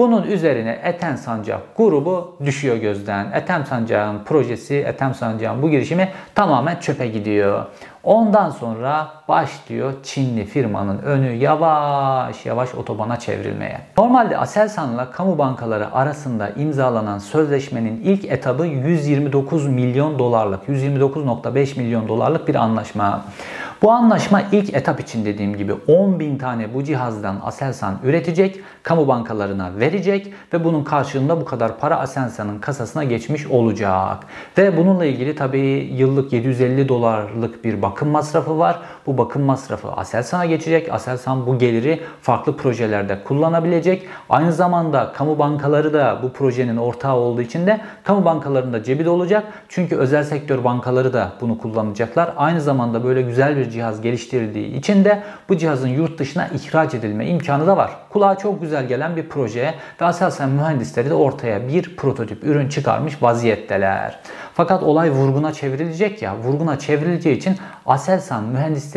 Bunun 0.00 0.22
üzerine 0.22 0.80
Ethem 0.84 1.16
Sancak 1.16 1.76
grubu 1.76 2.36
düşüyor 2.44 2.76
gözden. 2.76 3.32
Ethem 3.32 3.66
Sancak'ın 3.66 4.24
projesi, 4.24 4.74
Ethem 4.76 5.14
Sancak'ın 5.14 5.62
bu 5.62 5.70
girişimi 5.70 6.08
tamamen 6.34 6.80
çöpe 6.80 7.06
gidiyor. 7.06 7.66
Ondan 8.04 8.50
sonra 8.50 9.08
başlıyor 9.28 9.92
Çinli 10.02 10.44
firmanın 10.44 10.98
önü 10.98 11.32
yavaş 11.32 12.46
yavaş 12.46 12.74
otobana 12.74 13.18
çevrilmeye. 13.18 13.80
Normalde 13.98 14.38
Aselsan'la 14.38 15.10
kamu 15.10 15.38
bankaları 15.38 15.94
arasında 15.94 16.50
imzalanan 16.50 17.18
sözleşmenin 17.18 18.00
ilk 18.04 18.24
etabı 18.24 18.66
129 18.66 19.66
milyon 19.66 20.18
dolarlık, 20.18 20.68
129.5 20.68 21.78
milyon 21.78 22.08
dolarlık 22.08 22.48
bir 22.48 22.54
anlaşma. 22.54 23.24
Bu 23.82 23.90
anlaşma 23.90 24.42
ilk 24.52 24.74
etap 24.74 25.00
için 25.00 25.24
dediğim 25.24 25.56
gibi 25.56 25.72
10 25.72 26.20
bin 26.20 26.38
tane 26.38 26.74
bu 26.74 26.84
cihazdan 26.84 27.40
Aselsan 27.44 27.98
üretecek, 28.04 28.60
kamu 28.82 29.08
bankalarına 29.08 29.70
verecek 29.80 30.32
ve 30.52 30.64
bunun 30.64 30.84
karşılığında 30.84 31.40
bu 31.40 31.44
kadar 31.44 31.78
para 31.78 31.98
Aselsan'ın 31.98 32.58
kasasına 32.58 33.04
geçmiş 33.04 33.46
olacak. 33.46 34.18
Ve 34.58 34.76
bununla 34.76 35.04
ilgili 35.04 35.34
tabii 35.34 35.90
yıllık 35.96 36.32
750 36.32 36.88
dolarlık 36.88 37.64
bir 37.64 37.82
bakım 37.90 38.08
masrafı 38.08 38.58
var. 38.58 38.80
Bu 39.10 39.18
bakım 39.18 39.42
masrafı 39.42 39.92
Aselsan'a 39.92 40.44
geçecek. 40.46 40.94
Aselsan 40.94 41.46
bu 41.46 41.58
geliri 41.58 42.00
farklı 42.22 42.56
projelerde 42.56 43.24
kullanabilecek. 43.24 44.08
Aynı 44.28 44.52
zamanda 44.52 45.12
kamu 45.12 45.38
bankaları 45.38 45.92
da 45.92 46.18
bu 46.22 46.32
projenin 46.32 46.76
ortağı 46.76 47.14
olduğu 47.16 47.42
için 47.42 47.66
de 47.66 47.80
kamu 48.04 48.24
bankalarında 48.24 48.82
cebi 48.82 49.04
de 49.04 49.10
olacak. 49.10 49.44
Çünkü 49.68 49.96
özel 49.96 50.24
sektör 50.24 50.64
bankaları 50.64 51.12
da 51.12 51.32
bunu 51.40 51.58
kullanacaklar. 51.58 52.32
Aynı 52.36 52.60
zamanda 52.60 53.04
böyle 53.04 53.22
güzel 53.22 53.56
bir 53.56 53.70
cihaz 53.70 54.00
geliştirildiği 54.00 54.74
için 54.74 55.04
de 55.04 55.22
bu 55.48 55.56
cihazın 55.56 55.88
yurt 55.88 56.18
dışına 56.18 56.48
ihraç 56.48 56.94
edilme 56.94 57.26
imkanı 57.26 57.66
da 57.66 57.76
var. 57.76 57.90
Kulağa 58.10 58.38
çok 58.38 58.60
güzel 58.60 58.88
gelen 58.88 59.16
bir 59.16 59.28
proje 59.28 59.74
ve 60.00 60.04
Aselsan 60.04 60.50
mühendisleri 60.50 61.10
de 61.10 61.14
ortaya 61.14 61.68
bir 61.68 61.96
prototip 61.96 62.44
ürün 62.44 62.68
çıkarmış 62.68 63.22
vaziyetteler. 63.22 64.18
Fakat 64.54 64.82
olay 64.82 65.10
vurguna 65.10 65.52
çevrilecek 65.52 66.22
ya. 66.22 66.36
Vurguna 66.36 66.78
çevrileceği 66.78 67.36
için 67.36 67.56
Aselsan 67.86 68.44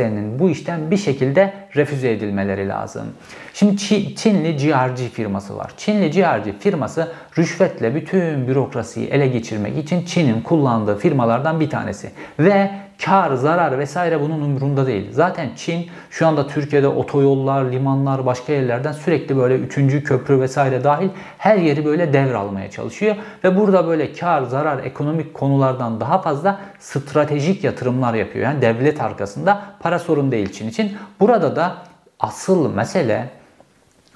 mühendislerinin 0.03 0.39
bu 0.39 0.49
işten 0.49 0.91
bir 0.91 0.97
şekilde 0.97 1.53
refüze 1.75 2.11
edilmeleri 2.11 2.67
lazım. 2.67 3.07
Şimdi 3.53 3.77
Çinli 4.15 4.57
GRG 4.57 4.99
firması 5.13 5.57
var. 5.57 5.71
Çinli 5.77 6.11
GRG 6.11 6.59
firması 6.59 7.11
rüşvetle 7.37 7.95
bütün 7.95 8.47
bürokrasiyi 8.47 9.07
ele 9.07 9.27
geçirmek 9.27 9.77
için 9.77 10.05
Çin'in 10.05 10.41
kullandığı 10.41 10.97
firmalardan 10.97 11.59
bir 11.59 11.69
tanesi. 11.69 12.11
Ve 12.39 12.71
kar, 13.05 13.33
zarar 13.33 13.79
vesaire 13.79 14.21
bunun 14.21 14.41
umurunda 14.41 14.87
değil. 14.87 15.07
Zaten 15.11 15.49
Çin 15.55 15.87
şu 16.09 16.27
anda 16.27 16.47
Türkiye'de 16.47 16.87
otoyollar, 16.87 17.71
limanlar, 17.71 18.25
başka 18.25 18.53
yerlerden 18.53 18.91
sürekli 18.91 19.37
böyle 19.37 19.55
üçüncü 19.55 20.03
köprü 20.03 20.41
vesaire 20.41 20.83
dahil 20.83 21.09
her 21.37 21.57
yeri 21.57 21.85
böyle 21.85 22.13
devralmaya 22.13 22.71
çalışıyor. 22.71 23.15
Ve 23.43 23.57
burada 23.57 23.87
böyle 23.87 24.13
kar, 24.13 24.41
zarar, 24.41 24.83
ekonomik 24.83 25.33
konulardan 25.33 25.99
daha 25.99 26.21
fazla 26.21 26.59
stratejik 26.79 27.63
yatırımlar 27.63 28.13
yapıyor. 28.13 28.45
Yani 28.45 28.61
devlet 28.61 29.01
arkasında 29.01 29.61
para 29.79 29.99
sorun 29.99 30.31
değil 30.31 30.51
Çin 30.51 30.69
için. 30.69 30.97
Burada 31.19 31.55
da 31.55 31.75
asıl 32.19 32.73
mesele 32.73 33.42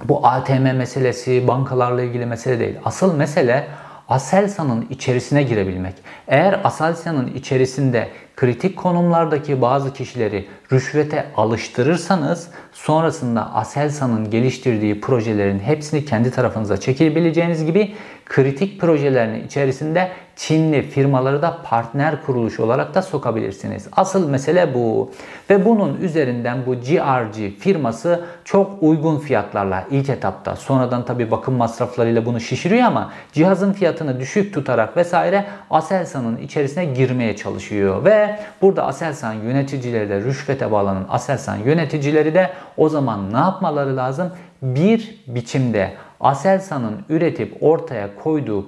bu 0.04 0.28
ATM 0.28 0.62
meselesi, 0.62 1.48
bankalarla 1.48 2.02
ilgili 2.02 2.26
mesele 2.26 2.60
değil. 2.60 2.76
Asıl 2.86 3.16
mesele 3.16 3.68
Aselsan'ın 4.10 4.88
içerisine 4.90 5.44
girebilmek. 5.44 5.94
Eğer 6.28 6.62
Aselsan'ın 6.64 7.28
içerisinde 7.28 8.10
kritik 8.36 8.78
konumlardaki 8.78 9.62
bazı 9.62 9.94
kişileri 9.94 10.48
rüşvete 10.72 11.26
alıştırırsanız 11.36 12.50
sonrasında 12.74 13.54
Aselsan'ın 13.56 14.30
geliştirdiği 14.30 15.02
projelerin 15.02 15.60
hepsini 15.60 16.06
kendi 16.06 16.32
tarafınıza 16.32 16.78
çekebileceğiniz 16.78 17.66
gibi 17.66 17.96
kritik 18.26 18.82
projelerin 18.82 19.46
içerisinde 19.46 20.12
Çinli 20.38 20.82
firmaları 20.82 21.42
da 21.42 21.58
partner 21.64 22.26
kuruluş 22.26 22.60
olarak 22.60 22.96
da 22.96 23.02
sokabilirsiniz. 23.02 23.88
Asıl 23.92 24.30
mesele 24.30 24.74
bu. 24.74 25.12
Ve 25.50 25.66
bunun 25.66 26.02
üzerinden 26.02 26.66
bu 26.66 26.76
GRG 26.76 27.60
firması 27.60 28.26
çok 28.46 28.84
uygun 28.84 29.20
fiyatlarla 29.20 29.84
ilk 29.92 30.10
etapta 30.10 30.56
sonradan 30.56 31.06
tabi 31.06 31.32
bakım 31.32 31.54
masraflarıyla 31.54 32.26
bunu 32.26 32.40
şişiriyor 32.40 32.84
ama 32.84 33.12
cihazın 33.34 33.74
fiyatını 33.74 34.20
düşük 34.20 34.54
tutarak 34.54 34.98
vesaire 34.98 35.46
Aselsan'ın 35.70 36.38
içerisine 36.38 36.86
girmeye 36.86 37.36
çalışıyor. 37.36 38.06
Ve 38.06 38.40
burada 38.62 38.86
Aselsan 38.86 39.34
yöneticileri 39.34 40.10
de 40.10 40.22
rüşvete 40.22 40.72
bağlanan 40.72 41.06
Aselsan 41.10 41.58
yöneticileri 41.58 42.34
de 42.34 42.50
o 42.78 42.90
zaman 42.90 43.34
ne 43.34 43.38
yapmaları 43.38 43.98
lazım? 43.98 44.32
Bir 44.62 45.24
biçimde 45.28 45.94
Aselsan'ın 46.20 46.96
üretip 47.10 47.58
ortaya 47.64 48.16
koyduğu 48.24 48.66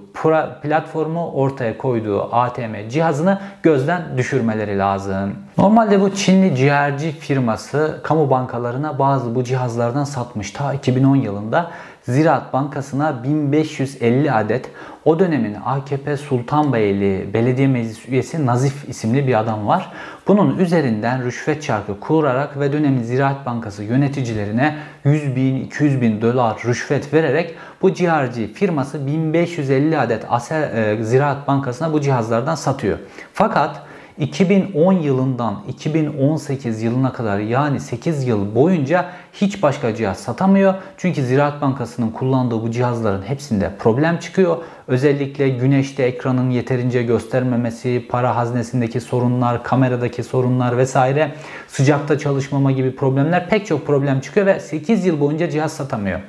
platformu, 0.62 1.32
ortaya 1.32 1.78
koyduğu 1.78 2.36
ATM 2.36 2.90
cihazını 2.90 3.40
gözden 3.64 4.18
düşürmeleri 4.18 4.78
lazım. 4.78 5.36
Normalde 5.58 6.02
bu 6.02 6.16
Çinli 6.16 6.56
ciğerci 6.56 7.12
firması 7.12 8.00
kamu 8.04 8.30
bankalarına 8.30 9.00
bazı 9.00 9.36
bu 9.36 9.44
cihazlardan 9.44 10.04
satmış 10.04 10.52
ta 10.52 10.74
2010 10.74 11.16
yılında. 11.16 11.72
Ziraat 12.10 12.54
Bankası'na 12.54 13.24
1550 13.24 14.32
adet 14.32 14.72
o 15.06 15.20
dönemin 15.20 15.58
AKP 15.66 16.18
Sultanbeyli 16.18 17.34
Belediye 17.34 17.68
Meclis 17.68 18.10
üyesi 18.10 18.46
Nazif 18.46 18.90
isimli 18.90 19.28
bir 19.28 19.40
adam 19.40 19.68
var. 19.68 19.92
Bunun 20.28 20.60
üzerinden 20.60 21.26
rüşvet 21.26 21.64
çarkı 21.64 22.00
kurarak 22.00 22.60
ve 22.60 22.74
dönemin 22.74 23.04
Ziraat 23.04 23.46
Bankası 23.46 23.84
yöneticilerine 23.84 24.76
100 25.04 25.36
bin 25.36 25.56
200 25.56 26.02
bin 26.02 26.22
dolar 26.22 26.58
rüşvet 26.66 27.14
vererek 27.14 27.56
bu 27.82 27.94
ciharci 27.94 28.54
firması 28.54 29.08
1550 29.08 30.00
adet 30.00 30.26
e, 30.52 30.98
Ziraat 31.02 31.48
Bankası'na 31.48 31.94
bu 31.94 32.02
cihazlardan 32.02 32.56
satıyor. 32.56 32.98
Fakat 33.34 33.82
2010 34.20 34.94
yılından 34.94 35.64
2018 35.68 36.82
yılına 36.82 37.14
kadar 37.14 37.40
yani 37.40 37.80
8 37.80 38.28
yıl 38.28 38.56
boyunca 38.56 39.06
hiç 39.34 39.64
başka 39.64 39.96
cihaz 39.96 40.20
satamıyor. 40.20 40.74
Çünkü 40.98 41.24
Ziraat 41.24 41.62
Bankası'nın 41.62 42.12
kullandığı 42.12 42.62
bu 42.62 42.72
cihazların 42.72 43.22
hepsinde 43.22 43.72
problem 43.80 44.20
çıkıyor. 44.20 44.58
Özellikle 44.88 45.50
güneşte 45.50 46.04
ekranın 46.04 46.50
yeterince 46.50 47.04
göstermemesi, 47.04 48.06
para 48.10 48.36
haznesindeki 48.36 49.02
sorunlar, 49.02 49.64
kameradaki 49.64 50.24
sorunlar 50.24 50.78
vesaire, 50.78 51.32
sıcakta 51.68 52.18
çalışmama 52.18 52.72
gibi 52.72 52.96
problemler 52.96 53.50
pek 53.50 53.66
çok 53.66 53.88
problem 53.88 54.20
çıkıyor 54.20 54.46
ve 54.46 54.60
8 54.60 55.06
yıl 55.06 55.20
boyunca 55.20 55.50
cihaz 55.50 55.74
satamıyor. 55.74 56.20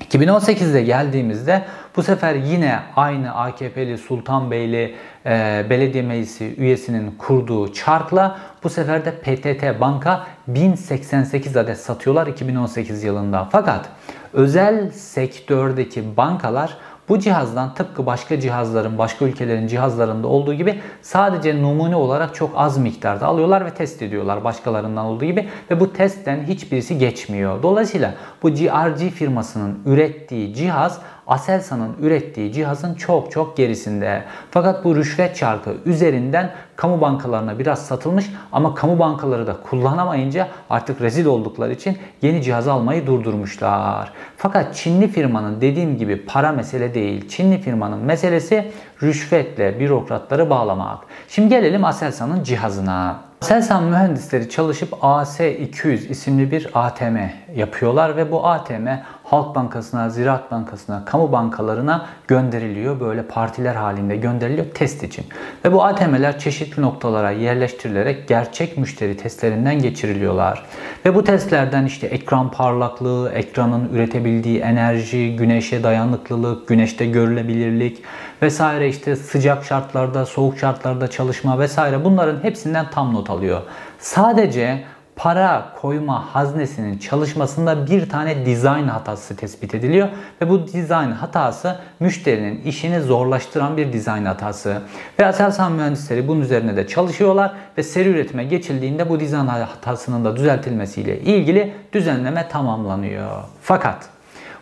2018'de 0.00 0.82
geldiğimizde 0.82 1.64
bu 1.96 2.02
sefer 2.02 2.34
yine 2.34 2.78
aynı 2.96 3.34
AKP'li 3.34 3.98
Sultanbeyli 3.98 4.94
e, 5.26 5.66
Belediye 5.70 6.02
Meclisi 6.02 6.54
üyesinin 6.58 7.10
kurduğu 7.18 7.72
çarkla 7.72 8.38
bu 8.64 8.68
sefer 8.68 9.04
de 9.04 9.10
PTT 9.10 9.80
Banka 9.80 10.26
1088 10.46 11.56
adet 11.56 11.78
satıyorlar 11.78 12.26
2018 12.26 13.04
yılında. 13.04 13.48
Fakat 13.52 13.88
özel 14.32 14.90
sektördeki 14.90 16.16
bankalar 16.16 16.76
bu 17.08 17.18
cihazdan 17.18 17.74
tıpkı 17.74 18.06
başka 18.06 18.40
cihazların, 18.40 18.98
başka 18.98 19.24
ülkelerin 19.24 19.66
cihazlarında 19.66 20.28
olduğu 20.28 20.54
gibi 20.54 20.80
sadece 21.02 21.62
numune 21.62 21.96
olarak 21.96 22.34
çok 22.34 22.50
az 22.56 22.78
miktarda 22.78 23.26
alıyorlar 23.26 23.66
ve 23.66 23.70
test 23.70 24.02
ediyorlar 24.02 24.44
başkalarından 24.44 25.06
olduğu 25.06 25.24
gibi 25.24 25.48
ve 25.70 25.80
bu 25.80 25.92
testten 25.92 26.42
hiçbirisi 26.42 26.98
geçmiyor. 26.98 27.62
Dolayısıyla 27.62 28.14
bu 28.42 28.50
GRG 28.50 29.10
firmasının 29.10 29.78
ürettiği 29.86 30.54
cihaz 30.54 31.00
Aselsan'ın 31.26 31.96
ürettiği 32.00 32.52
cihazın 32.52 32.94
çok 32.94 33.32
çok 33.32 33.56
gerisinde. 33.56 34.24
Fakat 34.50 34.84
bu 34.84 34.96
rüşvet 34.96 35.36
çarkı 35.36 35.74
üzerinden 35.84 36.50
kamu 36.76 37.00
bankalarına 37.00 37.58
biraz 37.58 37.86
satılmış 37.86 38.30
ama 38.52 38.74
kamu 38.74 38.98
bankaları 38.98 39.46
da 39.46 39.56
kullanamayınca 39.70 40.48
artık 40.70 41.00
rezil 41.00 41.26
oldukları 41.26 41.72
için 41.72 41.98
yeni 42.22 42.42
cihaz 42.42 42.68
almayı 42.68 43.06
durdurmuşlar. 43.06 44.12
Fakat 44.36 44.74
Çinli 44.74 45.08
firmanın 45.08 45.60
dediğim 45.60 45.98
gibi 45.98 46.26
para 46.26 46.52
mesele 46.52 46.94
değil. 46.94 47.28
Çinli 47.28 47.58
firmanın 47.58 47.98
meselesi 47.98 48.72
rüşvetle 49.02 49.80
bürokratları 49.80 50.50
bağlamak. 50.50 50.98
Şimdi 51.28 51.48
gelelim 51.48 51.84
Aselsan'ın 51.84 52.42
cihazına. 52.42 53.26
Aselsan 53.42 53.84
mühendisleri 53.84 54.50
çalışıp 54.50 54.92
AS200 54.92 56.08
isimli 56.08 56.50
bir 56.50 56.70
ATM 56.74 57.16
yapıyorlar 57.56 58.16
ve 58.16 58.32
bu 58.32 58.46
ATM 58.46 58.88
Halk 59.26 59.54
Bankası'na, 59.54 60.10
Ziraat 60.10 60.50
Bankası'na, 60.50 61.04
kamu 61.04 61.32
bankalarına 61.32 62.06
gönderiliyor. 62.28 63.00
Böyle 63.00 63.22
partiler 63.22 63.74
halinde 63.74 64.16
gönderiliyor 64.16 64.66
test 64.74 65.02
için. 65.02 65.24
Ve 65.64 65.72
bu 65.72 65.84
ATM'ler 65.84 66.38
çeşitli 66.38 66.82
noktalara 66.82 67.30
yerleştirilerek 67.30 68.28
gerçek 68.28 68.78
müşteri 68.78 69.16
testlerinden 69.16 69.78
geçiriliyorlar. 69.78 70.64
Ve 71.04 71.14
bu 71.14 71.24
testlerden 71.24 71.84
işte 71.84 72.06
ekran 72.06 72.50
parlaklığı, 72.50 73.32
ekranın 73.32 73.88
üretebildiği 73.94 74.58
enerji, 74.60 75.36
güneşe 75.36 75.82
dayanıklılık, 75.82 76.68
güneşte 76.68 77.06
görülebilirlik 77.06 78.02
vesaire 78.42 78.88
işte 78.88 79.16
sıcak 79.16 79.64
şartlarda, 79.64 80.26
soğuk 80.26 80.58
şartlarda 80.58 81.10
çalışma 81.10 81.58
vesaire 81.58 82.04
bunların 82.04 82.42
hepsinden 82.42 82.86
tam 82.90 83.14
not 83.14 83.30
alıyor. 83.30 83.62
Sadece 83.98 84.84
para 85.16 85.72
koyma 85.80 86.34
haznesinin 86.34 86.98
çalışmasında 86.98 87.86
bir 87.86 88.08
tane 88.08 88.46
dizayn 88.46 88.88
hatası 88.88 89.36
tespit 89.36 89.74
ediliyor 89.74 90.08
ve 90.40 90.48
bu 90.48 90.66
dizayn 90.66 91.10
hatası 91.10 91.76
müşterinin 92.00 92.62
işini 92.62 93.00
zorlaştıran 93.00 93.76
bir 93.76 93.92
dizayn 93.92 94.24
hatası. 94.24 94.82
Ve 95.18 95.26
Aselsan 95.26 95.72
mühendisleri 95.72 96.28
bunun 96.28 96.40
üzerine 96.40 96.76
de 96.76 96.86
çalışıyorlar 96.86 97.54
ve 97.78 97.82
seri 97.82 98.08
üretime 98.08 98.44
geçildiğinde 98.44 99.08
bu 99.08 99.20
dizayn 99.20 99.46
hatasının 99.46 100.24
da 100.24 100.36
düzeltilmesiyle 100.36 101.20
ilgili 101.20 101.74
düzenleme 101.92 102.48
tamamlanıyor. 102.48 103.44
Fakat 103.62 104.08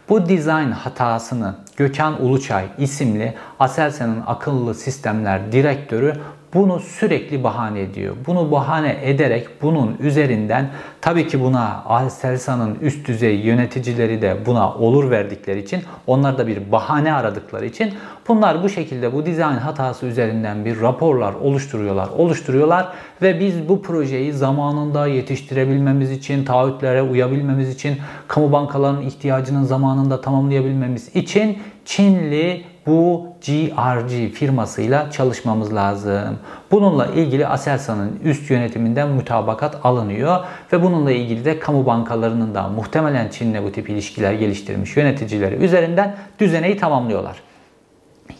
bu 0.08 0.28
dizayn 0.28 0.70
hatasını 0.70 1.54
Gökhan 1.76 2.22
Uluçay 2.22 2.64
isimli 2.78 3.34
Aselsan'ın 3.60 4.22
akıllı 4.26 4.74
sistemler 4.74 5.52
direktörü 5.52 6.14
bunu 6.54 6.80
sürekli 6.80 7.44
bahane 7.44 7.80
ediyor. 7.80 8.16
Bunu 8.26 8.50
bahane 8.50 8.96
ederek 9.02 9.48
bunun 9.62 9.96
üzerinden 10.00 10.70
tabii 11.00 11.28
ki 11.28 11.40
buna 11.40 11.82
Aselsan'ın 11.86 12.78
üst 12.80 13.08
düzey 13.08 13.36
yöneticileri 13.36 14.22
de 14.22 14.36
buna 14.46 14.74
olur 14.74 15.10
verdikleri 15.10 15.60
için 15.60 15.82
onlar 16.06 16.38
da 16.38 16.46
bir 16.46 16.72
bahane 16.72 17.12
aradıkları 17.14 17.66
için 17.66 17.94
bunlar 18.28 18.62
bu 18.62 18.68
şekilde 18.68 19.12
bu 19.12 19.26
dizayn 19.26 19.56
hatası 19.56 20.06
üzerinden 20.06 20.64
bir 20.64 20.80
raporlar 20.80 21.34
oluşturuyorlar, 21.34 22.08
oluşturuyorlar 22.08 22.88
ve 23.22 23.40
biz 23.40 23.68
bu 23.68 23.82
projeyi 23.82 24.32
zamanında 24.32 25.06
yetiştirebilmemiz 25.06 26.10
için, 26.10 26.44
taahhütlere 26.44 27.02
uyabilmemiz 27.02 27.74
için, 27.74 27.98
kamu 28.28 28.52
bankalarının 28.52 29.02
ihtiyacının 29.02 29.64
zamanında 29.64 30.20
tamamlayabilmemiz 30.20 31.16
için 31.16 31.58
Çinli 31.84 32.64
bu 32.86 33.26
GRG 33.46 34.32
firmasıyla 34.34 35.10
çalışmamız 35.10 35.74
lazım. 35.74 36.38
Bununla 36.70 37.06
ilgili 37.06 37.46
Aselsan'ın 37.46 38.20
üst 38.24 38.50
yönetiminden 38.50 39.08
mütabakat 39.08 39.86
alınıyor 39.86 40.44
ve 40.72 40.82
bununla 40.82 41.12
ilgili 41.12 41.44
de 41.44 41.58
kamu 41.58 41.86
bankalarının 41.86 42.54
da 42.54 42.68
muhtemelen 42.68 43.28
Çin'le 43.28 43.64
bu 43.64 43.72
tip 43.72 43.90
ilişkiler 43.90 44.32
geliştirmiş 44.32 44.96
yöneticileri 44.96 45.54
üzerinden 45.54 46.16
düzeneyi 46.38 46.76
tamamlıyorlar. 46.76 47.36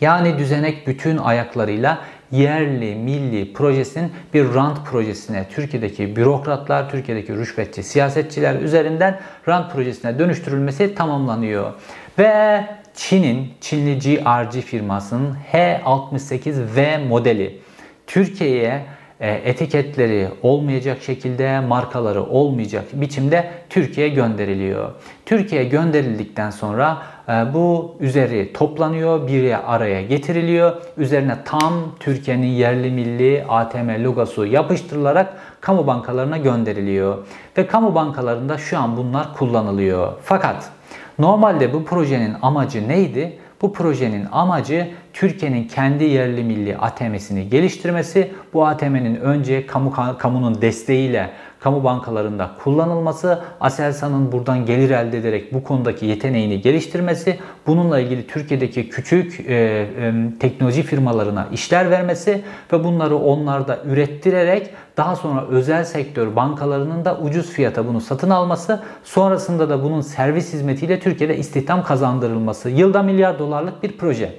Yani 0.01 0.39
düzenek 0.39 0.87
bütün 0.87 1.17
ayaklarıyla 1.17 1.99
yerli 2.31 2.95
milli 2.95 3.53
projesinin 3.53 4.13
bir 4.35 4.55
rant 4.55 4.87
projesine 4.87 5.47
Türkiye'deki 5.51 6.17
bürokratlar, 6.17 6.91
Türkiye'deki 6.91 7.37
rüşvetçi 7.37 7.83
siyasetçiler 7.83 8.55
üzerinden 8.55 9.21
rant 9.49 9.73
projesine 9.73 10.19
dönüştürülmesi 10.19 10.95
tamamlanıyor. 10.95 11.73
Ve 12.19 12.65
Çin'in, 12.95 13.53
Çinli 13.61 13.99
GRG 13.99 14.61
firmasının 14.61 15.37
H68V 15.53 17.09
modeli 17.09 17.61
Türkiye'ye 18.07 18.83
e, 19.21 19.31
etiketleri 19.31 20.29
olmayacak 20.43 21.03
şekilde, 21.03 21.61
markaları 21.61 22.23
olmayacak 22.23 22.85
biçimde 22.93 23.51
Türkiye'ye 23.71 24.15
gönderiliyor. 24.15 24.91
Türkiye'ye 25.27 25.69
gönderildikten 25.69 26.51
sonra 26.51 27.03
e, 27.29 27.33
bu 27.55 27.97
üzeri 28.01 28.53
toplanıyor, 28.53 29.29
bir 29.29 29.75
araya 29.75 30.03
getiriliyor. 30.03 30.73
Üzerine 30.97 31.37
tam 31.45 31.73
Türkiye'nin 32.01 32.47
yerli 32.47 32.91
milli 32.91 33.45
ATM 33.49 34.05
logosu 34.05 34.47
yapıştırılarak 34.47 35.35
kamu 35.61 35.87
bankalarına 35.87 36.39
gönderiliyor. 36.39 37.19
Ve 37.59 37.67
kamu 37.67 37.95
bankalarında 37.95 38.59
şu 38.59 38.79
an 38.79 38.97
bunlar 38.97 39.35
kullanılıyor. 39.35 40.13
Fakat 40.25 40.71
Normalde 41.19 41.73
bu 41.73 41.85
projenin 41.85 42.35
amacı 42.43 42.89
neydi? 42.89 43.39
Bu 43.63 43.73
projenin 43.73 44.27
amacı 44.33 44.89
Türkiye'nin 45.13 45.69
kendi 45.69 46.05
yerli 46.05 46.45
milli 46.45 46.77
ATM'sini 46.77 47.49
geliştirmesi. 47.49 48.33
Bu 48.55 48.67
ATM'nin 48.67 49.15
önce 49.15 49.67
kamu 49.67 49.93
kamunun 50.19 50.63
desteğiyle 50.63 51.31
kamu 51.65 51.85
bankalarında 51.85 52.51
kullanılması, 52.65 53.41
Aselsan'ın 53.61 54.33
buradan 54.33 54.67
gelir 54.67 54.91
elde 54.91 55.19
ederek 55.19 55.55
bu 55.55 55.65
konudaki 55.65 56.07
yeteneğini 56.07 56.61
geliştirmesi, 56.61 57.39
bununla 57.67 58.01
ilgili 58.01 58.27
Türkiye'deki 58.27 58.89
küçük 58.89 59.41
e, 59.41 59.55
e, 59.55 60.15
teknoloji 60.41 60.83
firmalarına 60.83 61.49
işler 61.53 61.91
vermesi 61.91 62.43
ve 62.73 62.85
bunları 62.85 63.17
onlarda 63.17 63.79
ürettirerek 63.85 64.71
daha 64.97 65.17
sonra 65.17 65.47
özel 65.47 65.85
sektör 65.85 66.37
bankalarının 66.37 67.05
da 67.05 67.19
ucuz 67.19 67.51
fiyata 67.51 67.87
bunu 67.87 68.01
satın 68.01 68.31
alması, 68.31 68.83
sonrasında 69.05 69.71
da 69.71 69.83
bunun 69.83 70.01
servis 70.01 70.53
hizmetiyle 70.53 71.01
Türkiye'de 71.01 71.37
istihdam 71.37 71.85
kazandırılması. 71.85 72.71
Yılda 72.71 73.03
milyar 73.03 73.39
dolarlık 73.39 73.83
bir 73.83 73.99
proje. 73.99 74.33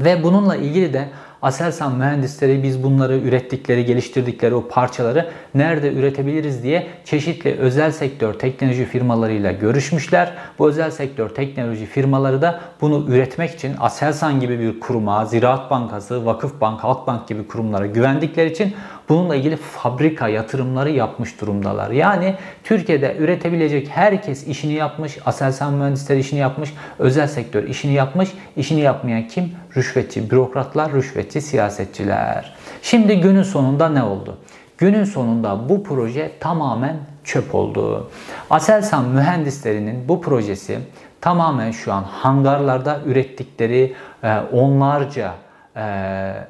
Ve 0.00 0.22
bununla 0.22 0.56
ilgili 0.56 0.92
de 0.92 1.08
Aselsan 1.42 1.96
mühendisleri 1.96 2.62
biz 2.62 2.82
bunları 2.82 3.18
ürettikleri, 3.18 3.84
geliştirdikleri 3.84 4.54
o 4.54 4.68
parçaları 4.68 5.30
nerede 5.54 5.92
üretebiliriz 5.92 6.62
diye 6.62 6.86
çeşitli 7.04 7.56
özel 7.58 7.92
sektör 7.92 8.34
teknoloji 8.34 8.84
firmalarıyla 8.84 9.52
görüşmüşler. 9.52 10.32
Bu 10.58 10.68
özel 10.68 10.90
sektör 10.90 11.28
teknoloji 11.28 11.86
firmaları 11.86 12.42
da 12.42 12.60
bunu 12.80 13.04
üretmek 13.08 13.50
için 13.50 13.74
Aselsan 13.80 14.40
gibi 14.40 14.60
bir 14.60 14.80
kuruma, 14.80 15.24
Ziraat 15.24 15.70
Bankası, 15.70 16.26
Vakıf 16.26 16.60
Bank, 16.60 16.80
Halkbank 16.80 17.28
gibi 17.28 17.46
kurumlara 17.46 17.86
güvendikleri 17.86 18.52
için 18.52 18.74
bununla 19.08 19.36
ilgili 19.36 19.56
fabrika 19.56 20.28
yatırımları 20.28 20.90
yapmış 20.90 21.40
durumdalar. 21.40 21.90
Yani 21.90 22.34
Türkiye'de 22.64 23.16
üretebilecek 23.18 23.88
herkes 23.88 24.46
işini 24.46 24.72
yapmış, 24.72 25.18
Aselsan 25.26 25.72
mühendisleri 25.74 26.18
işini 26.18 26.38
yapmış, 26.38 26.74
özel 26.98 27.26
sektör 27.26 27.64
işini 27.64 27.92
yapmış. 27.92 28.28
İşini 28.56 28.80
yapmayan 28.80 29.28
kim? 29.28 29.54
Rüşvetçi, 29.76 30.30
bürokratlar, 30.30 30.92
rüşvetçi, 30.92 31.40
siyasetçiler. 31.40 32.54
Şimdi 32.82 33.20
günün 33.20 33.42
sonunda 33.42 33.88
ne 33.88 34.02
oldu? 34.02 34.38
Günün 34.78 35.04
sonunda 35.04 35.68
bu 35.68 35.82
proje 35.82 36.32
tamamen 36.40 36.96
çöp 37.24 37.54
oldu. 37.54 38.10
Aselsan 38.50 39.04
mühendislerinin 39.08 40.08
bu 40.08 40.22
projesi 40.22 40.78
tamamen 41.20 41.70
şu 41.70 41.92
an 41.92 42.02
hangarlarda 42.02 43.00
ürettikleri 43.06 43.94
e, 44.22 44.38
onlarca 44.52 45.34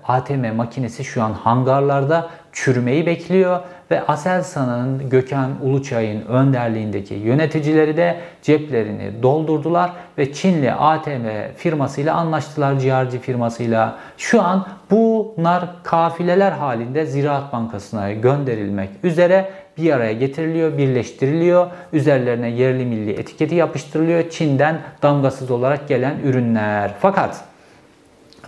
ATM 0.05 0.55
makinesi 0.57 1.05
şu 1.05 1.23
an 1.23 1.33
hangarlarda 1.33 2.29
çürümeyi 2.53 3.07
bekliyor 3.07 3.61
ve 3.91 4.07
Aselsan'ın 4.07 5.11
Gökhan 5.11 5.51
Uluçay'ın 5.63 6.27
önderliğindeki 6.27 7.15
yöneticileri 7.15 7.97
de 7.97 8.21
ceplerini 8.43 9.23
doldurdular 9.23 9.91
ve 10.19 10.33
Çinli 10.33 10.73
ATM 10.73 11.27
firmasıyla 11.57 12.15
anlaştılar 12.15 12.79
ciğerci 12.79 13.19
firmasıyla. 13.19 13.99
Şu 14.19 14.43
an 14.43 14.67
bunlar 14.91 15.65
kafileler 15.83 16.53
halinde 16.53 17.07
Ziraat 17.07 17.53
Bankası'na 17.53 18.13
gönderilmek 18.13 18.91
üzere 19.03 19.51
bir 19.79 19.93
araya 19.93 20.13
getiriliyor, 20.13 20.79
birleştiriliyor. 20.79 21.67
Üzerlerine 21.93 22.49
yerli 22.49 22.85
milli 22.87 23.11
etiketi 23.13 23.55
yapıştırılıyor. 23.55 24.31
Çin'den 24.31 24.79
damgasız 25.03 25.51
olarak 25.51 25.89
gelen 25.89 26.19
ürünler. 26.25 26.91
Fakat 27.01 27.45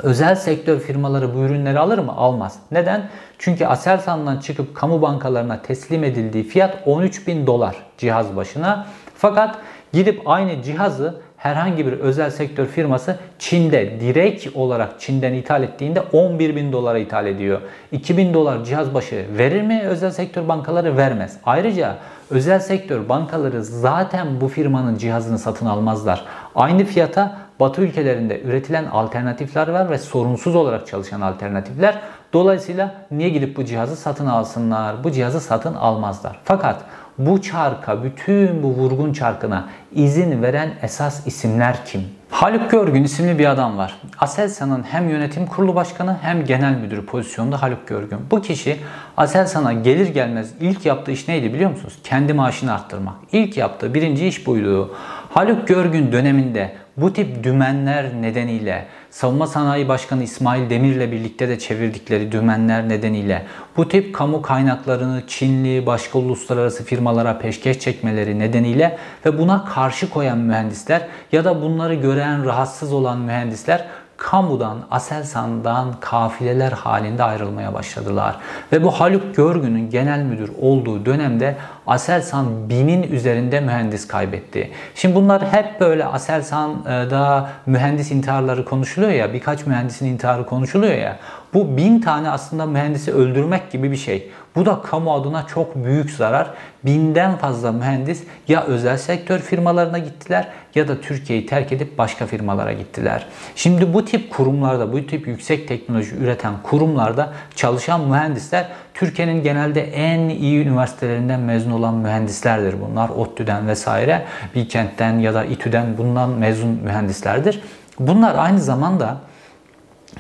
Özel 0.03 0.35
sektör 0.35 0.81
firmaları 0.81 1.35
bu 1.35 1.39
ürünleri 1.39 1.79
alır 1.79 1.99
mı? 1.99 2.13
Almaz. 2.17 2.59
Neden? 2.71 3.09
Çünkü 3.39 3.67
Aselsan'dan 3.67 4.39
çıkıp 4.39 4.75
kamu 4.75 5.03
bankalarına 5.03 5.63
teslim 5.63 6.05
edildiği 6.05 6.45
fiyat 6.45 6.77
13 6.87 7.27
bin 7.27 7.47
dolar 7.47 7.77
cihaz 7.99 8.37
başına. 8.37 8.87
Fakat 9.17 9.59
gidip 9.93 10.23
aynı 10.27 10.63
cihazı 10.63 11.15
herhangi 11.37 11.87
bir 11.87 11.93
özel 11.93 12.31
sektör 12.31 12.67
firması 12.67 13.17
Çin'de 13.39 14.01
direkt 14.01 14.57
olarak 14.57 15.01
Çin'den 15.01 15.33
ithal 15.33 15.63
ettiğinde 15.63 16.01
11 16.01 16.57
bin 16.57 16.73
dolara 16.73 16.99
ithal 16.99 17.27
ediyor. 17.27 17.61
2000 17.93 18.35
dolar 18.35 18.65
cihaz 18.65 18.95
başı 18.95 19.27
verir 19.39 19.63
mi? 19.63 19.83
Özel 19.85 20.11
sektör 20.11 20.49
bankaları 20.49 20.97
vermez. 20.97 21.37
Ayrıca 21.45 21.97
özel 22.31 22.61
sektör 22.61 23.09
bankaları 23.09 23.65
zaten 23.65 24.41
bu 24.41 24.49
firmanın 24.49 24.99
cihazını 24.99 25.39
satın 25.39 25.67
almazlar. 25.67 26.25
Aynı 26.55 26.85
fiyata 26.85 27.48
Batı 27.61 27.83
ülkelerinde 27.83 28.41
üretilen 28.41 28.87
alternatifler 28.87 29.69
var 29.69 29.91
ve 29.91 29.99
sorunsuz 29.99 30.57
olarak 30.57 30.87
çalışan 30.87 31.21
alternatifler. 31.21 32.01
Dolayısıyla 32.33 32.95
niye 33.11 33.29
gidip 33.29 33.57
bu 33.57 33.65
cihazı 33.65 33.97
satın 33.97 34.27
alsınlar? 34.27 35.05
Bu 35.05 35.11
cihazı 35.11 35.41
satın 35.41 35.75
almazlar. 35.75 36.41
Fakat 36.45 36.85
bu 37.19 37.43
çarka, 37.43 38.03
bütün 38.05 38.63
bu 38.63 38.69
vurgun 38.69 39.13
çarkına 39.13 39.69
izin 39.93 40.43
veren 40.43 40.71
esas 40.83 41.27
isimler 41.27 41.85
kim? 41.85 42.03
Haluk 42.31 42.71
Görgün 42.71 43.05
isimli 43.05 43.39
bir 43.39 43.47
adam 43.47 43.79
var. 43.79 44.01
Aselsan'ın 44.19 44.83
hem 44.83 45.09
yönetim 45.09 45.47
kurulu 45.47 45.75
başkanı 45.75 46.17
hem 46.23 46.45
genel 46.45 46.73
müdürü 46.73 47.07
pozisyonunda 47.07 47.63
Haluk 47.63 47.89
Görgün. 47.89 48.19
Bu 48.31 48.43
kişi 48.43 48.77
Aselsan'a 49.17 49.73
gelir 49.73 50.09
gelmez 50.09 50.55
ilk 50.61 50.87
yaptığı 50.87 51.11
iş 51.11 51.29
neydi 51.29 51.55
biliyor 51.55 51.71
musunuz? 51.71 51.99
Kendi 52.05 52.33
maaşını 52.33 52.73
arttırmak. 52.73 53.15
İlk 53.33 53.57
yaptığı 53.57 53.95
birinci 53.95 54.27
iş 54.27 54.47
buydu. 54.47 54.95
Haluk 55.31 55.69
Görgün 55.69 56.13
döneminde 56.13 56.73
bu 57.01 57.13
tip 57.13 57.45
dümenler 57.45 58.23
nedeniyle 58.23 58.87
Savunma 59.11 59.47
Sanayi 59.47 59.89
Başkanı 59.89 60.23
İsmail 60.23 60.71
Demir'le 60.71 61.13
birlikte 61.13 61.49
de 61.49 61.59
çevirdikleri 61.59 62.33
dümenler 62.33 62.89
nedeniyle 62.89 63.47
bu 63.77 63.89
tip 63.89 64.15
kamu 64.15 64.43
kaynaklarını 64.43 65.23
Çinli 65.27 65.87
başka 65.87 66.19
uluslararası 66.19 66.85
firmalara 66.85 67.39
peşkeş 67.39 67.79
çekmeleri 67.79 68.39
nedeniyle 68.39 68.99
ve 69.27 69.39
buna 69.39 69.65
karşı 69.65 70.11
koyan 70.11 70.39
mühendisler 70.39 71.03
ya 71.33 71.45
da 71.45 71.63
bunları 71.63 71.95
gören 71.95 72.45
rahatsız 72.45 72.93
olan 72.93 73.19
mühendisler 73.19 73.85
kamudan, 74.19 74.79
Aselsan'dan 74.91 75.95
kafileler 76.01 76.73
halinde 76.73 77.23
ayrılmaya 77.23 77.75
başladılar. 77.75 78.37
Ve 78.73 78.83
bu 78.83 78.91
Haluk 78.91 79.37
Görgün'ün 79.37 79.91
genel 79.91 80.23
müdür 80.23 80.51
olduğu 80.61 81.07
dönemde 81.07 81.57
Aselsan 81.87 82.69
binin 82.69 83.03
üzerinde 83.03 83.61
mühendis 83.61 84.09
kaybetti. 84.09 84.71
Şimdi 84.95 85.15
bunlar 85.15 85.53
hep 85.53 85.81
böyle 85.81 86.05
Aselsan'da 86.05 87.49
mühendis 87.67 88.11
intiharları 88.11 88.65
konuşuluyor 88.65 89.13
ya, 89.13 89.33
birkaç 89.33 89.67
mühendisin 89.67 90.07
intiharı 90.07 90.47
konuşuluyor 90.47 90.95
ya. 90.95 91.17
Bu 91.55 91.77
bin 91.77 92.01
tane 92.01 92.31
aslında 92.31 92.67
mühendisi 92.67 93.13
öldürmek 93.13 93.71
gibi 93.71 93.91
bir 93.91 93.97
şey. 93.97 94.31
Bu 94.59 94.67
da 94.67 94.83
kamu 94.83 95.15
adına 95.15 95.47
çok 95.47 95.85
büyük 95.85 96.11
zarar. 96.11 96.51
Binden 96.85 97.37
fazla 97.37 97.73
mühendis 97.73 98.23
ya 98.49 98.65
özel 98.65 98.97
sektör 98.97 99.39
firmalarına 99.39 99.99
gittiler 99.99 100.49
ya 100.75 100.89
da 100.89 101.01
Türkiye'yi 101.01 101.47
terk 101.47 101.73
edip 101.73 101.99
başka 101.99 102.27
firmalara 102.27 102.73
gittiler. 102.73 103.27
Şimdi 103.57 103.95
bu 103.95 104.05
tip 104.05 104.31
kurumlarda, 104.31 104.93
bu 104.93 105.07
tip 105.07 105.27
yüksek 105.27 105.69
teknoloji 105.69 106.17
üreten 106.17 106.53
kurumlarda 106.63 107.33
çalışan 107.55 108.01
mühendisler 108.01 108.69
Türkiye'nin 108.95 109.43
genelde 109.43 109.83
en 109.83 110.29
iyi 110.29 110.67
üniversitelerinden 110.67 111.41
mezun 111.41 111.71
olan 111.71 111.95
mühendislerdir 111.95 112.75
bunlar. 112.81 113.09
ODTÜ'den 113.09 113.69
vesaire, 113.69 114.25
Bilkent'ten 114.55 115.19
ya 115.19 115.35
da 115.35 115.45
İTÜ'den 115.45 115.99
bundan 115.99 116.31
mezun 116.31 116.69
mühendislerdir. 116.69 117.61
Bunlar 118.01 118.35
aynı 118.35 118.61
zamanda 118.61 119.17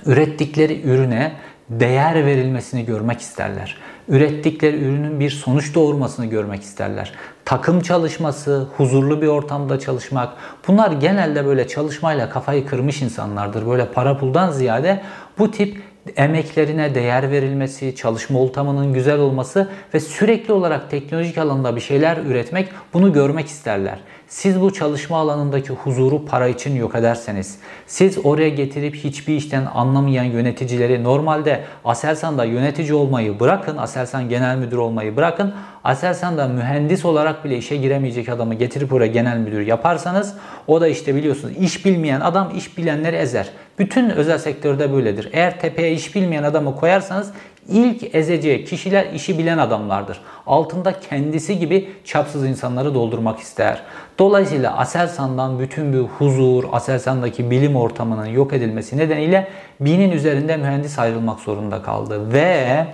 ürettikleri 0.06 0.82
ürüne 0.82 1.32
değer 1.70 2.26
verilmesini 2.26 2.84
görmek 2.84 3.20
isterler. 3.20 3.76
Ürettikleri 4.08 4.76
ürünün 4.76 5.20
bir 5.20 5.30
sonuç 5.30 5.74
doğurmasını 5.74 6.26
görmek 6.26 6.62
isterler. 6.62 7.12
Takım 7.44 7.80
çalışması, 7.80 8.66
huzurlu 8.76 9.22
bir 9.22 9.26
ortamda 9.26 9.78
çalışmak. 9.78 10.32
Bunlar 10.68 10.92
genelde 10.92 11.46
böyle 11.46 11.68
çalışmayla 11.68 12.30
kafayı 12.30 12.66
kırmış 12.66 13.02
insanlardır. 13.02 13.66
Böyle 13.66 13.86
para 13.86 14.18
puldan 14.18 14.50
ziyade 14.50 15.02
bu 15.38 15.50
tip 15.50 15.82
emeklerine 16.16 16.94
değer 16.94 17.30
verilmesi, 17.30 17.94
çalışma 17.96 18.40
ortamının 18.40 18.92
güzel 18.92 19.18
olması 19.18 19.68
ve 19.94 20.00
sürekli 20.00 20.52
olarak 20.52 20.90
teknolojik 20.90 21.38
alanda 21.38 21.76
bir 21.76 21.80
şeyler 21.80 22.16
üretmek 22.16 22.68
bunu 22.92 23.12
görmek 23.12 23.46
isterler. 23.46 23.98
Siz 24.28 24.60
bu 24.60 24.72
çalışma 24.72 25.18
alanındaki 25.18 25.72
huzuru 25.72 26.24
para 26.24 26.48
için 26.48 26.76
yok 26.76 26.94
ederseniz, 26.94 27.58
siz 27.86 28.26
oraya 28.26 28.48
getirip 28.48 28.94
hiçbir 28.94 29.34
işten 29.34 29.66
anlamayan 29.74 30.24
yöneticileri 30.24 31.04
normalde 31.04 31.64
Aselsan'da 31.84 32.44
yönetici 32.44 32.94
olmayı 32.94 33.40
bırakın, 33.40 33.76
Aselsan 33.76 34.28
genel 34.28 34.56
müdür 34.56 34.76
olmayı 34.76 35.16
bırakın, 35.16 35.54
Aselsan'da 35.84 36.48
mühendis 36.48 37.04
olarak 37.04 37.44
bile 37.44 37.56
işe 37.56 37.76
giremeyecek 37.76 38.28
adamı 38.28 38.54
getirip 38.54 38.92
oraya 38.92 39.06
genel 39.06 39.36
müdür 39.36 39.66
yaparsanız 39.66 40.34
o 40.66 40.80
da 40.80 40.88
işte 40.88 41.14
biliyorsunuz 41.14 41.56
iş 41.56 41.84
bilmeyen 41.84 42.20
adam 42.20 42.52
iş 42.56 42.78
bilenleri 42.78 43.16
ezer. 43.16 43.50
Bütün 43.78 44.10
özel 44.10 44.38
sektörde 44.38 44.92
böyledir. 44.92 45.28
Eğer 45.32 45.60
tepeye 45.60 45.92
iş 45.92 46.14
bilmeyen 46.14 46.42
adamı 46.42 46.76
koyarsanız 46.76 47.32
ilk 47.68 48.14
ezeceği 48.14 48.64
kişiler 48.64 49.06
işi 49.12 49.38
bilen 49.38 49.58
adamlardır. 49.58 50.20
Altında 50.46 51.00
kendisi 51.00 51.58
gibi 51.58 51.88
çapsız 52.04 52.44
insanları 52.44 52.94
doldurmak 52.94 53.40
ister. 53.40 53.82
Dolayısıyla 54.18 54.76
Aselsan'dan 54.76 55.58
bütün 55.58 55.92
bir 55.92 55.98
huzur, 55.98 56.64
Aselsan'daki 56.72 57.50
bilim 57.50 57.76
ortamının 57.76 58.26
yok 58.26 58.52
edilmesi 58.52 58.96
nedeniyle 58.96 59.48
binin 59.80 60.10
üzerinde 60.10 60.56
mühendis 60.56 60.98
ayrılmak 60.98 61.40
zorunda 61.40 61.82
kaldı. 61.82 62.32
Ve 62.32 62.86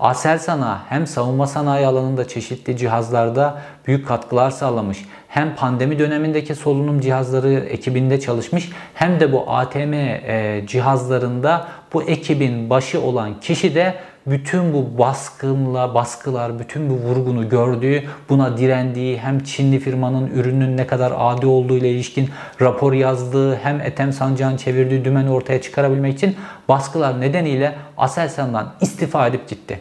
Aselsan'a 0.00 0.82
hem 0.88 1.06
savunma 1.06 1.46
sanayi 1.46 1.86
alanında 1.86 2.28
çeşitli 2.28 2.76
cihazlarda 2.76 3.58
büyük 3.86 4.08
katkılar 4.08 4.50
sağlamış 4.50 5.04
hem 5.28 5.54
pandemi 5.56 5.98
dönemindeki 5.98 6.54
solunum 6.54 7.00
cihazları 7.00 7.52
ekibinde 7.52 8.20
çalışmış 8.20 8.70
hem 8.94 9.20
de 9.20 9.32
bu 9.32 9.44
ATM 9.50 9.92
e, 9.92 10.62
cihazlarında 10.66 11.66
bu 11.92 12.02
ekibin 12.02 12.70
başı 12.70 13.00
olan 13.02 13.40
kişi 13.40 13.74
de 13.74 13.94
bütün 14.26 14.72
bu 14.72 14.98
baskınla 14.98 15.94
baskılar, 15.94 16.58
bütün 16.58 16.90
bu 16.90 16.94
vurgunu 16.94 17.48
gördüğü, 17.48 18.02
buna 18.28 18.58
direndiği, 18.58 19.18
hem 19.18 19.42
Çinli 19.42 19.78
firmanın 19.78 20.26
ürünün 20.26 20.76
ne 20.76 20.86
kadar 20.86 21.12
adi 21.16 21.46
olduğu 21.46 21.76
ile 21.76 21.90
ilişkin 21.90 22.30
rapor 22.60 22.92
yazdığı, 22.92 23.56
hem 23.56 23.80
Ethem 23.80 24.12
Sancak'ın 24.12 24.56
çevirdiği 24.56 25.04
dümeni 25.04 25.30
ortaya 25.30 25.62
çıkarabilmek 25.62 26.14
için 26.14 26.36
baskılar 26.68 27.20
nedeniyle 27.20 27.74
Aselsan'dan 27.98 28.72
istifa 28.80 29.26
edip 29.26 29.48
gitti. 29.48 29.80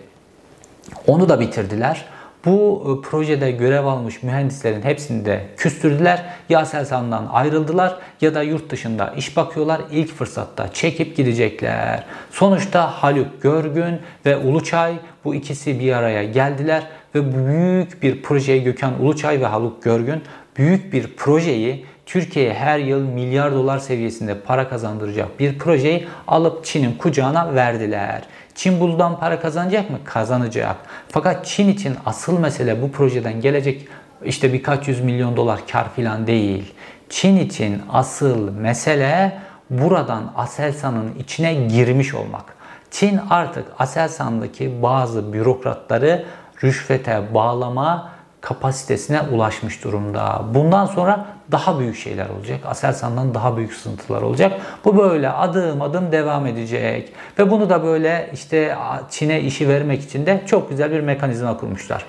Onu 1.07 1.29
da 1.29 1.39
bitirdiler. 1.39 2.05
Bu 2.45 2.83
e, 2.83 3.09
projede 3.09 3.51
görev 3.51 3.85
almış 3.85 4.23
mühendislerin 4.23 4.81
hepsini 4.81 5.25
de 5.25 5.45
küstürdüler. 5.57 6.25
Ya 6.49 6.59
Aselsan'dan 6.59 7.27
ayrıldılar 7.31 7.95
ya 8.21 8.35
da 8.35 8.43
yurt 8.43 8.69
dışında 8.69 9.13
iş 9.17 9.37
bakıyorlar. 9.37 9.81
İlk 9.91 10.13
fırsatta 10.13 10.73
çekip 10.73 11.17
gidecekler. 11.17 12.03
Sonuçta 12.31 12.87
Haluk 12.87 13.41
Görgün 13.41 13.99
ve 14.25 14.37
Uluçay 14.37 14.93
bu 15.23 15.35
ikisi 15.35 15.79
bir 15.79 15.93
araya 15.93 16.23
geldiler 16.23 16.83
ve 17.15 17.35
büyük 17.35 18.03
bir 18.03 18.21
projeyi 18.21 18.63
Gökhan 18.63 19.01
Uluçay 19.01 19.41
ve 19.41 19.45
Haluk 19.45 19.83
Görgün 19.83 20.21
büyük 20.57 20.93
bir 20.93 21.15
projeyi 21.15 21.85
Türkiye'ye 22.09 22.53
her 22.53 22.79
yıl 22.79 23.01
milyar 23.01 23.51
dolar 23.51 23.79
seviyesinde 23.79 24.39
para 24.39 24.69
kazandıracak 24.69 25.39
bir 25.39 25.59
projeyi 25.59 26.07
alıp 26.27 26.65
Çin'in 26.65 26.93
kucağına 26.93 27.55
verdiler. 27.55 28.21
Çin 28.55 28.79
bundan 28.79 29.19
para 29.19 29.39
kazanacak 29.39 29.89
mı? 29.89 29.97
Kazanacak. 30.03 30.75
Fakat 31.09 31.45
Çin 31.45 31.69
için 31.69 31.95
asıl 32.05 32.39
mesele 32.39 32.81
bu 32.81 32.91
projeden 32.91 33.41
gelecek 33.41 33.87
işte 34.25 34.53
birkaç 34.53 34.87
yüz 34.87 35.01
milyon 35.01 35.37
dolar 35.37 35.59
kar 35.71 35.93
filan 35.95 36.27
değil. 36.27 36.73
Çin 37.09 37.37
için 37.37 37.81
asıl 37.89 38.51
mesele 38.51 39.37
buradan 39.69 40.33
Aselsan'ın 40.35 41.15
içine 41.19 41.53
girmiş 41.53 42.13
olmak. 42.13 42.55
Çin 42.91 43.19
artık 43.29 43.65
Aselsan'daki 43.79 44.81
bazı 44.81 45.33
bürokratları 45.33 46.25
rüşvete 46.63 47.33
bağlama 47.33 48.18
kapasitesine 48.41 49.21
ulaşmış 49.21 49.83
durumda. 49.83 50.45
Bundan 50.53 50.85
sonra 50.85 51.25
daha 51.51 51.79
büyük 51.79 51.97
şeyler 51.97 52.29
olacak. 52.29 52.59
Aselsan'dan 52.65 53.33
daha 53.33 53.57
büyük 53.57 53.73
sızıntılar 53.73 54.21
olacak. 54.21 54.61
Bu 54.85 54.97
böyle 54.97 55.29
adım 55.29 55.81
adım 55.81 56.11
devam 56.11 56.45
edecek. 56.45 57.13
Ve 57.39 57.51
bunu 57.51 57.69
da 57.69 57.83
böyle 57.83 58.29
işte 58.33 58.75
Çin'e 59.09 59.41
işi 59.41 59.69
vermek 59.69 60.01
için 60.01 60.25
de 60.25 60.41
çok 60.45 60.69
güzel 60.69 60.91
bir 60.91 61.01
mekanizma 61.01 61.57
kurmuşlar. 61.57 62.05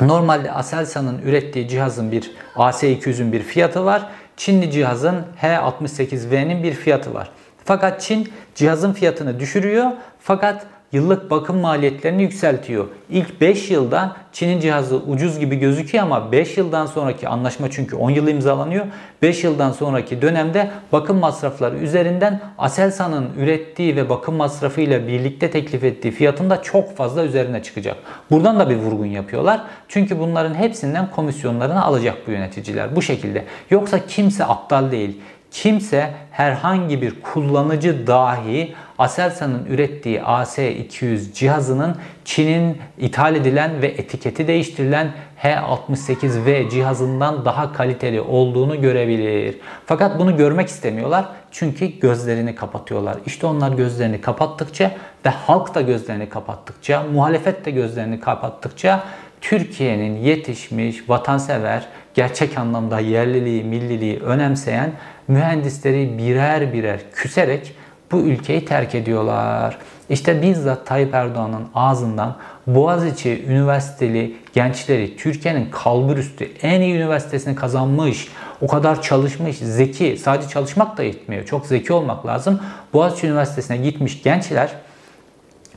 Normalde 0.00 0.52
Aselsan'ın 0.52 1.18
ürettiği 1.18 1.68
cihazın 1.68 2.12
bir 2.12 2.30
AS200'ün 2.56 3.32
bir 3.32 3.42
fiyatı 3.42 3.84
var. 3.84 4.06
Çinli 4.36 4.70
cihazın 4.70 5.22
H68V'nin 5.42 6.62
bir 6.62 6.72
fiyatı 6.72 7.14
var. 7.14 7.30
Fakat 7.64 8.00
Çin 8.00 8.32
cihazın 8.54 8.92
fiyatını 8.92 9.40
düşürüyor 9.40 9.90
fakat 10.20 10.66
yıllık 10.94 11.30
bakım 11.30 11.58
maliyetlerini 11.58 12.22
yükseltiyor. 12.22 12.86
İlk 13.10 13.40
5 13.40 13.70
yılda 13.70 14.16
Çin'in 14.32 14.60
cihazı 14.60 14.96
ucuz 14.96 15.38
gibi 15.38 15.56
gözüküyor 15.56 16.04
ama 16.04 16.32
5 16.32 16.56
yıldan 16.58 16.86
sonraki 16.86 17.28
anlaşma 17.28 17.70
çünkü 17.70 17.96
10 17.96 18.10
yıl 18.10 18.28
imzalanıyor. 18.28 18.86
5 19.22 19.44
yıldan 19.44 19.72
sonraki 19.72 20.22
dönemde 20.22 20.70
bakım 20.92 21.18
masrafları 21.18 21.76
üzerinden 21.76 22.40
Aselsan'ın 22.58 23.30
ürettiği 23.38 23.96
ve 23.96 24.08
bakım 24.08 24.34
masrafı 24.34 24.80
ile 24.80 25.08
birlikte 25.08 25.50
teklif 25.50 25.84
ettiği 25.84 26.10
fiyatın 26.10 26.50
da 26.50 26.62
çok 26.62 26.96
fazla 26.96 27.24
üzerine 27.24 27.62
çıkacak. 27.62 27.96
Buradan 28.30 28.60
da 28.60 28.70
bir 28.70 28.76
vurgun 28.76 29.06
yapıyorlar. 29.06 29.60
Çünkü 29.88 30.18
bunların 30.18 30.54
hepsinden 30.54 31.10
komisyonlarını 31.10 31.84
alacak 31.84 32.16
bu 32.26 32.30
yöneticiler 32.30 32.96
bu 32.96 33.02
şekilde. 33.02 33.44
Yoksa 33.70 34.06
kimse 34.06 34.44
aptal 34.44 34.90
değil 34.90 35.20
kimse 35.54 36.10
herhangi 36.30 37.02
bir 37.02 37.22
kullanıcı 37.22 38.06
dahi 38.06 38.74
Aselsan'ın 38.98 39.66
ürettiği 39.66 40.18
AS200 40.18 41.32
cihazının 41.32 41.96
Çin'in 42.24 42.78
ithal 42.98 43.36
edilen 43.36 43.82
ve 43.82 43.86
etiketi 43.86 44.46
değiştirilen 44.46 45.12
H68V 45.42 46.70
cihazından 46.70 47.44
daha 47.44 47.72
kaliteli 47.72 48.20
olduğunu 48.20 48.80
görebilir. 48.80 49.58
Fakat 49.86 50.18
bunu 50.18 50.36
görmek 50.36 50.68
istemiyorlar 50.68 51.26
çünkü 51.50 51.86
gözlerini 51.86 52.54
kapatıyorlar. 52.54 53.16
İşte 53.26 53.46
onlar 53.46 53.72
gözlerini 53.72 54.20
kapattıkça 54.20 54.90
ve 55.26 55.30
halk 55.30 55.74
da 55.74 55.80
gözlerini 55.80 56.28
kapattıkça, 56.28 57.02
muhalefet 57.12 57.64
de 57.64 57.70
gözlerini 57.70 58.20
kapattıkça 58.20 59.04
Türkiye'nin 59.40 60.16
yetişmiş, 60.16 61.08
vatansever, 61.08 61.86
gerçek 62.14 62.58
anlamda 62.58 63.00
yerliliği, 63.00 63.64
milliliği 63.64 64.20
önemseyen 64.20 64.92
mühendisleri 65.28 66.18
birer 66.18 66.72
birer 66.72 67.00
küserek 67.12 67.74
bu 68.14 68.18
ülkeyi 68.18 68.64
terk 68.64 68.94
ediyorlar. 68.94 69.78
İşte 70.08 70.42
bizzat 70.42 70.86
Tayyip 70.86 71.14
Erdoğan'ın 71.14 71.66
ağzından 71.74 72.36
Boğaziçi 72.66 73.44
Üniversiteli 73.48 74.36
gençleri 74.52 75.16
Türkiye'nin 75.16 75.70
kalburüstü 75.70 76.48
en 76.62 76.80
iyi 76.80 76.94
üniversitesini 76.94 77.54
kazanmış, 77.54 78.28
o 78.60 78.66
kadar 78.66 79.02
çalışmış, 79.02 79.56
zeki, 79.56 80.16
sadece 80.16 80.48
çalışmak 80.48 80.98
da 80.98 81.02
yetmiyor. 81.02 81.44
Çok 81.44 81.66
zeki 81.66 81.92
olmak 81.92 82.26
lazım. 82.26 82.60
Boğaziçi 82.92 83.26
Üniversitesi'ne 83.26 83.76
gitmiş 83.76 84.22
gençler 84.22 84.70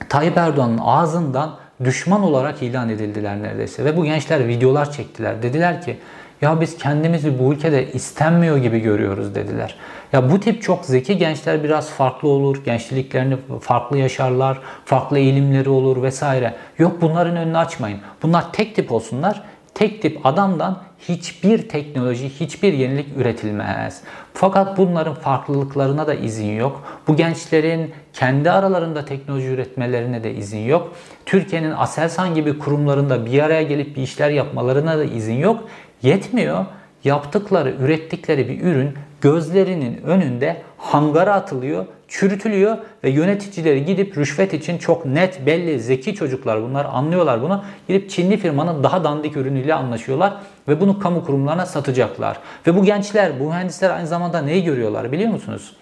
Tayyip 0.09 0.37
Erdoğan'ın 0.37 0.77
ağzından 0.77 1.55
düşman 1.83 2.23
olarak 2.23 2.63
ilan 2.63 2.89
edildiler 2.89 3.43
neredeyse. 3.43 3.85
Ve 3.85 3.97
bu 3.97 4.05
gençler 4.05 4.47
videolar 4.47 4.91
çektiler. 4.91 5.43
Dediler 5.43 5.81
ki 5.81 5.97
ya 6.41 6.61
biz 6.61 6.77
kendimizi 6.77 7.39
bu 7.39 7.53
ülkede 7.53 7.91
istenmiyor 7.91 8.57
gibi 8.57 8.79
görüyoruz 8.79 9.35
dediler. 9.35 9.75
Ya 10.13 10.31
bu 10.31 10.39
tip 10.39 10.61
çok 10.61 10.85
zeki 10.85 11.17
gençler 11.17 11.63
biraz 11.63 11.89
farklı 11.89 12.29
olur. 12.29 12.63
Gençliklerini 12.63 13.37
farklı 13.61 13.97
yaşarlar. 13.97 14.59
Farklı 14.85 15.19
eğilimleri 15.19 15.69
olur 15.69 16.03
vesaire. 16.03 16.53
Yok 16.79 17.01
bunların 17.01 17.35
önünü 17.37 17.57
açmayın. 17.57 17.99
Bunlar 18.23 18.53
tek 18.53 18.75
tip 18.75 18.91
olsunlar. 18.91 19.43
Tek 19.77 20.01
tip 20.01 20.25
adamdan 20.25 20.77
hiçbir 20.99 21.69
teknoloji, 21.69 22.29
hiçbir 22.29 22.73
yenilik 22.73 23.17
üretilmez. 23.17 24.01
Fakat 24.33 24.77
bunların 24.77 25.13
farklılıklarına 25.13 26.07
da 26.07 26.13
izin 26.13 26.55
yok. 26.55 26.83
Bu 27.07 27.15
gençlerin 27.15 27.91
kendi 28.13 28.51
aralarında 28.51 29.05
teknoloji 29.05 29.47
üretmelerine 29.47 30.23
de 30.23 30.33
izin 30.33 30.59
yok. 30.59 30.95
Türkiye'nin 31.25 31.71
Aselsan 31.71 32.35
gibi 32.35 32.59
kurumlarında 32.59 33.25
bir 33.25 33.43
araya 33.43 33.63
gelip 33.63 33.95
bir 33.95 34.01
işler 34.01 34.29
yapmalarına 34.29 34.97
da 34.97 35.03
izin 35.03 35.37
yok. 35.37 35.63
Yetmiyor. 36.01 36.65
Yaptıkları, 37.03 37.69
ürettikleri 37.79 38.49
bir 38.49 38.61
ürün 38.61 38.93
gözlerinin 39.21 40.01
önünde 40.01 40.61
hangara 40.77 41.33
atılıyor, 41.33 41.85
çürütülüyor 42.07 42.77
ve 43.03 43.09
yöneticileri 43.09 43.85
gidip 43.85 44.17
rüşvet 44.17 44.53
için 44.53 44.77
çok 44.77 45.05
net, 45.05 45.45
belli, 45.45 45.79
zeki 45.79 46.15
çocuklar 46.15 46.63
bunlar 46.63 46.85
anlıyorlar 46.85 47.41
bunu. 47.41 47.63
Gidip 47.87 48.09
Çinli 48.09 48.37
firmanın 48.37 48.83
daha 48.83 49.03
dandik 49.03 49.37
ürünüyle 49.37 49.73
anlaşıyorlar 49.73 50.33
ve 50.67 50.81
bunu 50.81 50.99
kamu 50.99 51.25
kurumlarına 51.25 51.65
satacaklar. 51.65 52.37
Ve 52.67 52.75
bu 52.75 52.83
gençler, 52.83 53.39
bu 53.39 53.43
mühendisler 53.43 53.89
aynı 53.89 54.07
zamanda 54.07 54.41
neyi 54.41 54.63
görüyorlar 54.63 55.11
biliyor 55.11 55.31
musunuz? 55.31 55.75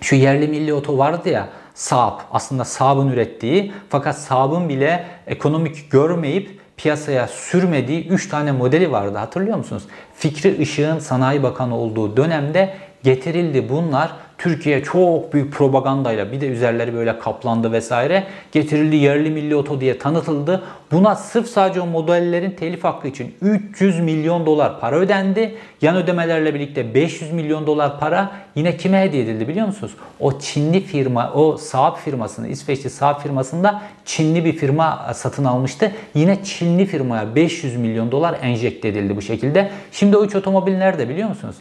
Şu 0.00 0.16
yerli 0.16 0.48
milli 0.48 0.74
oto 0.74 0.98
vardı 0.98 1.28
ya 1.28 1.48
Saab 1.74 2.20
aslında 2.32 2.64
Saab'ın 2.64 3.08
ürettiği 3.08 3.72
fakat 3.88 4.18
Saab'ın 4.18 4.68
bile 4.68 5.04
ekonomik 5.26 5.90
görmeyip 5.90 6.60
piyasaya 6.76 7.28
sürmediği 7.28 8.08
3 8.08 8.28
tane 8.28 8.52
modeli 8.52 8.92
vardı 8.92 9.18
hatırlıyor 9.18 9.56
musunuz? 9.56 9.82
Fikri 10.14 10.56
Işık'ın 10.56 10.98
Sanayi 10.98 11.42
Bakanı 11.42 11.76
olduğu 11.76 12.16
dönemde 12.16 12.74
getirildi 13.02 13.68
bunlar. 13.68 14.12
Türkiye 14.40 14.82
çok 14.82 15.32
büyük 15.32 15.52
propagandayla 15.52 16.32
bir 16.32 16.40
de 16.40 16.46
üzerleri 16.46 16.94
böyle 16.94 17.18
kaplandı 17.18 17.72
vesaire 17.72 18.24
getirildi 18.52 18.96
yerli 18.96 19.30
milli 19.30 19.56
oto 19.56 19.80
diye 19.80 19.98
tanıtıldı. 19.98 20.62
Buna 20.92 21.14
sırf 21.14 21.46
sadece 21.46 21.80
o 21.80 21.86
modellerin 21.86 22.50
telif 22.50 22.84
hakkı 22.84 23.08
için 23.08 23.34
300 23.42 24.00
milyon 24.00 24.46
dolar 24.46 24.80
para 24.80 24.96
ödendi. 24.96 25.54
Yan 25.82 25.96
ödemelerle 25.96 26.54
birlikte 26.54 26.94
500 26.94 27.32
milyon 27.32 27.66
dolar 27.66 28.00
para 28.00 28.32
yine 28.54 28.76
kime 28.76 29.00
hediye 29.00 29.22
edildi 29.22 29.48
biliyor 29.48 29.66
musunuz? 29.66 29.92
O 30.20 30.38
Çinli 30.38 30.80
firma, 30.80 31.32
o 31.32 31.56
Saab 31.56 31.96
firmasını, 31.96 32.48
İsveçli 32.48 32.90
Saab 32.90 33.20
firmasında 33.20 33.82
Çinli 34.04 34.44
bir 34.44 34.52
firma 34.52 35.10
satın 35.14 35.44
almıştı. 35.44 35.92
Yine 36.14 36.44
Çinli 36.44 36.86
firmaya 36.86 37.34
500 37.34 37.76
milyon 37.76 38.12
dolar 38.12 38.38
enjekte 38.42 38.88
edildi 38.88 39.16
bu 39.16 39.22
şekilde. 39.22 39.70
Şimdi 39.92 40.16
o 40.16 40.24
üç 40.24 40.36
otomobil 40.36 40.76
nerede 40.76 41.08
biliyor 41.08 41.28
musunuz? 41.28 41.56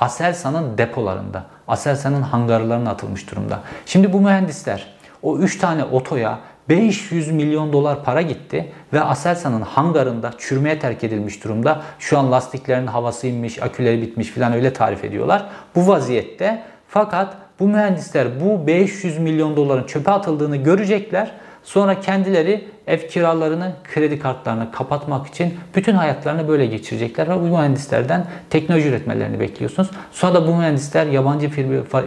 Aselsan'ın 0.00 0.78
depolarında, 0.78 1.44
Aselsan'ın 1.68 2.22
hangarlarına 2.22 2.90
atılmış 2.90 3.30
durumda. 3.30 3.60
Şimdi 3.86 4.12
bu 4.12 4.20
mühendisler 4.20 4.94
o 5.22 5.38
3 5.38 5.58
tane 5.58 5.84
otoya 5.84 6.38
500 6.68 7.30
milyon 7.30 7.72
dolar 7.72 8.04
para 8.04 8.22
gitti 8.22 8.72
ve 8.92 9.00
Aselsan'ın 9.00 9.60
hangarında 9.60 10.30
çürümeye 10.38 10.78
terk 10.78 11.04
edilmiş 11.04 11.44
durumda. 11.44 11.82
Şu 11.98 12.18
an 12.18 12.32
lastiklerin 12.32 12.86
havası 12.86 13.26
inmiş, 13.26 13.62
aküleri 13.62 14.02
bitmiş 14.02 14.28
filan 14.28 14.52
öyle 14.52 14.72
tarif 14.72 15.04
ediyorlar. 15.04 15.46
Bu 15.74 15.88
vaziyette 15.88 16.62
fakat 16.88 17.36
bu 17.60 17.68
mühendisler 17.68 18.40
bu 18.40 18.66
500 18.66 19.18
milyon 19.18 19.56
doların 19.56 19.86
çöpe 19.86 20.10
atıldığını 20.10 20.56
görecekler. 20.56 21.32
Sonra 21.64 22.00
kendileri 22.00 22.68
ev 22.86 23.08
kiralarını, 23.08 23.72
kredi 23.94 24.18
kartlarını 24.18 24.72
kapatmak 24.72 25.26
için 25.26 25.58
bütün 25.76 25.94
hayatlarını 25.94 26.48
böyle 26.48 26.66
geçirecekler 26.66 27.28
ve 27.28 27.34
bu 27.34 27.44
mühendislerden 27.44 28.26
teknoloji 28.50 28.88
üretmelerini 28.88 29.40
bekliyorsunuz. 29.40 29.90
Sonra 30.12 30.34
da 30.34 30.46
bu 30.46 30.54
mühendisler 30.54 31.06
yabancı 31.06 31.50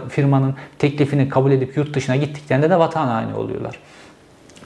firmanın 0.08 0.54
teklifini 0.78 1.28
kabul 1.28 1.52
edip 1.52 1.76
yurt 1.76 1.94
dışına 1.94 2.16
gittiklerinde 2.16 2.70
de 2.70 2.78
vatan 2.78 3.06
haini 3.06 3.34
oluyorlar. 3.34 3.78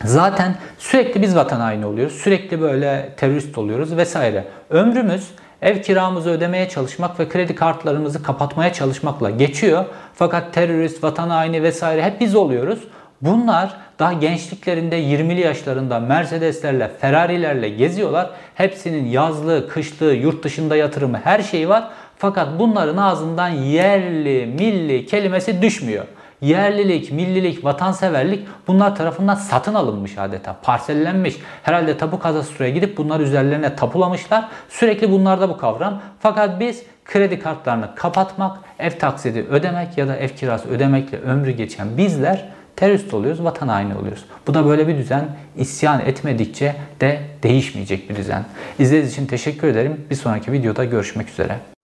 Zaten 0.05 0.55
sürekli 0.79 1.22
biz 1.22 1.37
vatan 1.37 1.61
haini 1.61 1.87
oluyoruz. 1.87 2.14
Sürekli 2.14 2.61
böyle 2.61 3.14
terörist 3.16 3.59
oluyoruz 3.59 3.96
vesaire. 3.96 4.44
Ömrümüz 4.70 5.31
ev 5.62 5.83
kiramızı 5.83 6.31
ödemeye 6.31 6.68
çalışmak 6.68 7.20
ve 7.20 7.29
kredi 7.29 7.55
kartlarımızı 7.55 8.22
kapatmaya 8.22 8.72
çalışmakla 8.72 9.31
geçiyor. 9.31 9.85
Fakat 10.14 10.55
terörist, 10.55 11.05
vatan 11.05 11.31
haini 11.31 11.62
vesaire 11.62 12.03
hep 12.03 12.20
biz 12.20 12.35
oluyoruz. 12.35 12.79
Bunlar 13.22 13.76
daha 13.98 14.12
gençliklerinde 14.12 15.02
20'li 15.02 15.40
yaşlarında 15.40 16.00
Mercedeslerle, 16.00 16.88
Ferrari'lerle 16.88 17.68
geziyorlar. 17.68 18.31
Hepsinin 18.54 19.07
yazlığı, 19.07 19.68
kışlığı, 19.68 20.14
yurt 20.14 20.44
dışında 20.44 20.76
yatırımı 20.76 21.20
her 21.24 21.42
şeyi 21.42 21.68
var. 21.68 21.88
Fakat 22.16 22.48
bunların 22.59 22.96
ağzından 22.96 23.48
yerli, 23.48 24.46
milli 24.46 25.07
kelimesi 25.07 25.62
düşmüyor. 25.62 26.04
Yerlilik, 26.40 27.12
millilik, 27.12 27.64
vatanseverlik 27.64 28.46
bunlar 28.66 28.96
tarafından 28.96 29.35
satın 29.35 29.74
alınmış 29.74 30.18
adeta. 30.18 30.57
Parsellenmiş. 30.62 31.37
Herhalde 31.62 31.96
tapu 31.96 32.18
kadastroya 32.18 32.70
gidip 32.70 32.96
bunlar 32.96 33.20
üzerlerine 33.20 33.76
tapulamışlar. 33.76 34.48
Sürekli 34.68 35.11
bunlarda 35.11 35.48
bu 35.48 35.57
kavram. 35.57 36.02
Fakat 36.20 36.61
biz 36.61 36.83
kredi 37.04 37.38
kartlarını 37.38 37.94
kapatmak, 37.94 38.59
ev 38.78 38.90
taksidi 38.90 39.46
ödemek 39.50 39.98
ya 39.98 40.09
da 40.09 40.16
ev 40.16 40.28
kirası 40.28 40.68
ödemekle 40.68 41.18
ömrü 41.18 41.50
geçen 41.50 41.96
bizler 41.96 42.48
terörist 42.78 43.14
oluyoruz, 43.14 43.44
vatan 43.44 43.68
haini 43.68 43.94
oluyoruz. 43.94 44.24
Bu 44.46 44.54
da 44.54 44.66
böyle 44.66 44.88
bir 44.88 44.96
düzen 44.96 45.24
isyan 45.56 46.00
etmedikçe 46.00 46.76
de 47.00 47.20
değişmeyecek 47.42 48.10
bir 48.10 48.16
düzen. 48.16 48.44
İzlediğiniz 48.78 49.12
için 49.12 49.26
teşekkür 49.26 49.68
ederim. 49.68 50.00
Bir 50.10 50.14
sonraki 50.14 50.52
videoda 50.52 50.84
görüşmek 50.84 51.28
üzere. 51.28 51.77